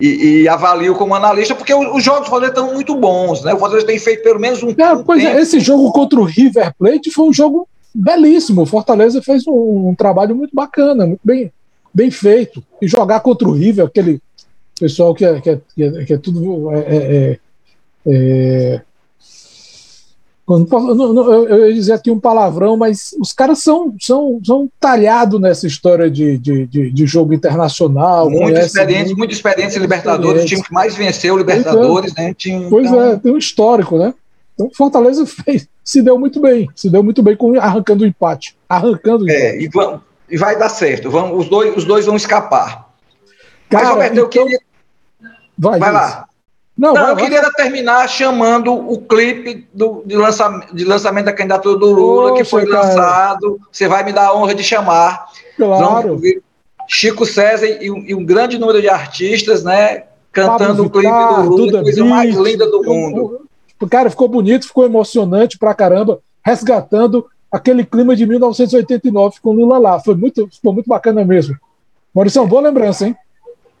e, 0.00 0.42
e 0.42 0.48
avalio 0.48 0.94
como 0.94 1.14
analista, 1.14 1.54
porque 1.54 1.74
os 1.74 2.02
jogos 2.02 2.24
do 2.24 2.30
Fortaleza 2.30 2.52
estão 2.52 2.72
muito 2.72 2.94
bons, 2.94 3.42
né? 3.42 3.52
O 3.52 3.58
Fortaleza 3.58 3.86
tem 3.86 3.98
feito 3.98 4.22
pelo 4.22 4.38
menos 4.38 4.62
um. 4.62 4.70
É, 4.70 5.02
pois 5.04 5.24
é, 5.24 5.40
esse 5.40 5.58
jogo 5.58 5.92
contra 5.92 6.18
o 6.18 6.24
River 6.24 6.72
Plate 6.78 7.10
foi 7.10 7.26
um 7.26 7.32
jogo 7.32 7.68
belíssimo. 7.94 8.62
O 8.62 8.66
Fortaleza 8.66 9.20
fez 9.20 9.46
um, 9.46 9.88
um, 9.88 9.94
trabalho 9.94 10.34
muito 10.34 10.54
bacana, 10.54 11.06
muito 11.06 11.20
bem, 11.24 11.52
bem 11.92 12.10
feito. 12.10 12.62
E 12.80 12.86
jogar 12.88 13.20
contra 13.20 13.48
o 13.48 13.52
River, 13.52 13.86
aquele 13.86 14.22
pessoal 14.78 15.14
que 15.14 15.24
é, 15.24 15.40
que 15.40 15.50
é, 15.50 15.60
que 15.74 15.82
é, 15.82 16.04
que 16.04 16.14
é 16.14 16.18
tudo. 16.18 16.70
É, 18.06 18.80
é, 20.56 21.52
é 21.52 21.52
eu 21.52 21.68
ia 21.68 21.74
dizer 21.74 21.92
aqui 21.92 22.10
um 22.10 22.18
palavrão, 22.18 22.76
mas 22.76 23.14
os 23.20 23.32
caras 23.32 23.62
são, 23.62 23.94
são, 24.00 24.40
são 24.44 24.68
talhados 24.78 25.40
nessa 25.40 25.66
história 25.66 26.10
de, 26.10 26.38
de, 26.38 26.66
de, 26.66 26.90
de 26.90 27.06
jogo 27.06 27.34
internacional. 27.34 28.30
Muito 28.30 28.58
experiente, 28.58 29.14
muito 29.14 29.32
experiente 29.32 29.76
em 29.76 29.80
Libertadores, 29.80 30.42
o 30.42 30.46
time 30.46 30.62
que 30.62 30.72
mais 30.72 30.94
venceu 30.96 31.36
Libertadores, 31.36 32.12
pois 32.14 32.26
né? 32.26 32.34
Time, 32.34 32.66
pois 32.70 32.86
então... 32.86 33.02
é, 33.02 33.16
tem 33.16 33.32
um 33.32 33.38
histórico, 33.38 33.98
né? 33.98 34.14
Então 34.54 34.70
Fortaleza 34.74 35.24
fez, 35.26 35.68
se 35.84 36.02
deu 36.02 36.18
muito 36.18 36.40
bem, 36.40 36.68
se 36.74 36.90
deu 36.90 37.02
muito 37.02 37.22
bem 37.22 37.36
com 37.36 37.58
arrancando 37.58 38.04
o 38.04 38.06
empate. 38.06 38.56
Arrancando 38.68 39.24
o 39.24 39.30
é, 39.30 39.62
empate. 39.62 40.00
E, 40.28 40.34
e 40.34 40.38
vai 40.38 40.58
dar 40.58 40.68
certo. 40.68 41.10
Vamos, 41.10 41.38
os, 41.38 41.48
dois, 41.48 41.76
os 41.76 41.84
dois 41.84 42.06
vão 42.06 42.16
escapar. 42.16 42.88
Cara, 43.68 43.84
Mas, 43.84 43.92
Roberto, 43.92 44.12
então... 44.12 44.24
eu 44.24 44.28
queria. 44.28 44.58
Vai, 45.56 45.78
vai 45.78 45.92
lá. 45.92 46.26
Não, 46.80 46.94
Não 46.94 47.08
eu 47.10 47.16
queria 47.16 47.42
terminar 47.52 48.08
chamando 48.08 48.72
o 48.72 48.98
clipe 49.02 49.68
do, 49.70 50.02
de, 50.06 50.16
lançamento, 50.16 50.74
de 50.74 50.82
lançamento 50.82 51.26
da 51.26 51.32
candidatura 51.34 51.78
do 51.78 51.92
Lula, 51.92 52.30
Poxa, 52.30 52.42
que 52.42 52.48
foi 52.48 52.66
cara. 52.66 52.86
lançado. 52.86 53.60
Você 53.70 53.86
vai 53.86 54.02
me 54.02 54.14
dar 54.14 54.28
a 54.28 54.34
honra 54.34 54.54
de 54.54 54.64
chamar. 54.64 55.26
Claro. 55.58 56.18
Chico 56.88 57.26
César 57.26 57.66
e 57.66 57.90
um, 57.90 57.98
e 57.98 58.14
um, 58.14 58.24
grande 58.24 58.56
número 58.56 58.80
de 58.80 58.88
artistas, 58.88 59.62
né? 59.62 60.04
Cantando 60.32 60.86
o 60.86 60.88
clipe 60.88 61.10
do 61.10 61.42
Lula, 61.50 61.80
a 61.80 61.82
coisa 61.82 62.02
mais 62.02 62.34
linda 62.34 62.66
do 62.70 62.82
mundo. 62.82 63.42
O 63.78 63.86
cara 63.86 64.08
ficou 64.08 64.26
bonito, 64.26 64.66
ficou 64.66 64.86
emocionante 64.86 65.58
pra 65.58 65.74
caramba, 65.74 66.20
resgatando 66.42 67.26
aquele 67.52 67.84
clima 67.84 68.16
de 68.16 68.24
1989 68.24 69.36
com 69.42 69.52
Lula 69.52 69.76
lá. 69.76 70.00
Foi 70.00 70.14
muito, 70.14 70.48
ficou 70.50 70.72
muito 70.72 70.88
bacana 70.88 71.26
mesmo. 71.26 71.54
Maurício, 72.14 72.46
boa 72.46 72.62
lembrança, 72.62 73.06
hein? 73.06 73.14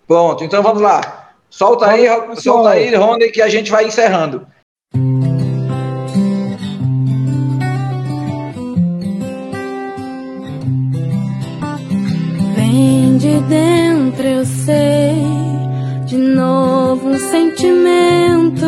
Pronto, 0.06 0.44
então 0.44 0.62
vamos 0.62 0.82
lá. 0.82 1.29
Solta 1.50 1.86
aí, 1.88 2.06
solta 2.36 2.70
aí, 2.70 2.94
Rony, 2.94 3.28
que 3.30 3.42
a 3.42 3.48
gente 3.48 3.72
vai 3.72 3.84
encerrando. 3.84 4.46
Vem 12.54 13.18
de 13.18 13.40
dentro, 13.40 14.26
eu 14.26 14.46
sei, 14.46 15.16
de 16.06 16.16
novo 16.16 17.08
um 17.08 17.18
sentimento. 17.18 18.66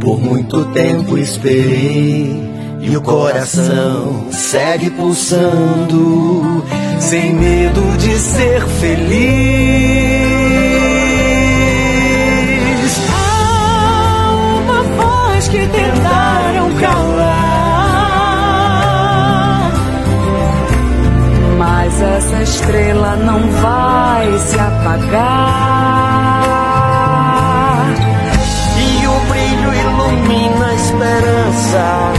Por 0.00 0.20
muito 0.20 0.66
tempo 0.72 1.16
esperei 1.16 2.48
e 2.82 2.96
o 2.96 3.00
coração 3.00 4.30
segue 4.30 4.90
pulsando, 4.90 6.62
sem 7.00 7.32
medo 7.34 7.96
de 7.96 8.14
ser 8.18 8.66
feliz. 8.66 10.27
Estrela 22.68 23.16
não 23.16 23.40
vai 23.62 24.38
se 24.40 24.58
apagar. 24.58 25.94
E 28.76 29.06
o 29.06 29.20
brilho 29.30 29.72
ilumina 29.74 30.66
a 30.66 30.74
esperança. 30.74 32.12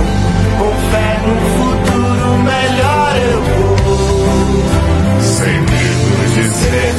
Com 0.58 0.72
fé 0.92 1.20
no 1.28 1.36
futuro 1.56 2.30
melhor 2.40 3.16
eu 3.32 3.42
vou. 3.86 5.22
Sem 5.22 5.60
medo 5.62 6.34
de 6.34 6.44
ser 6.50 6.99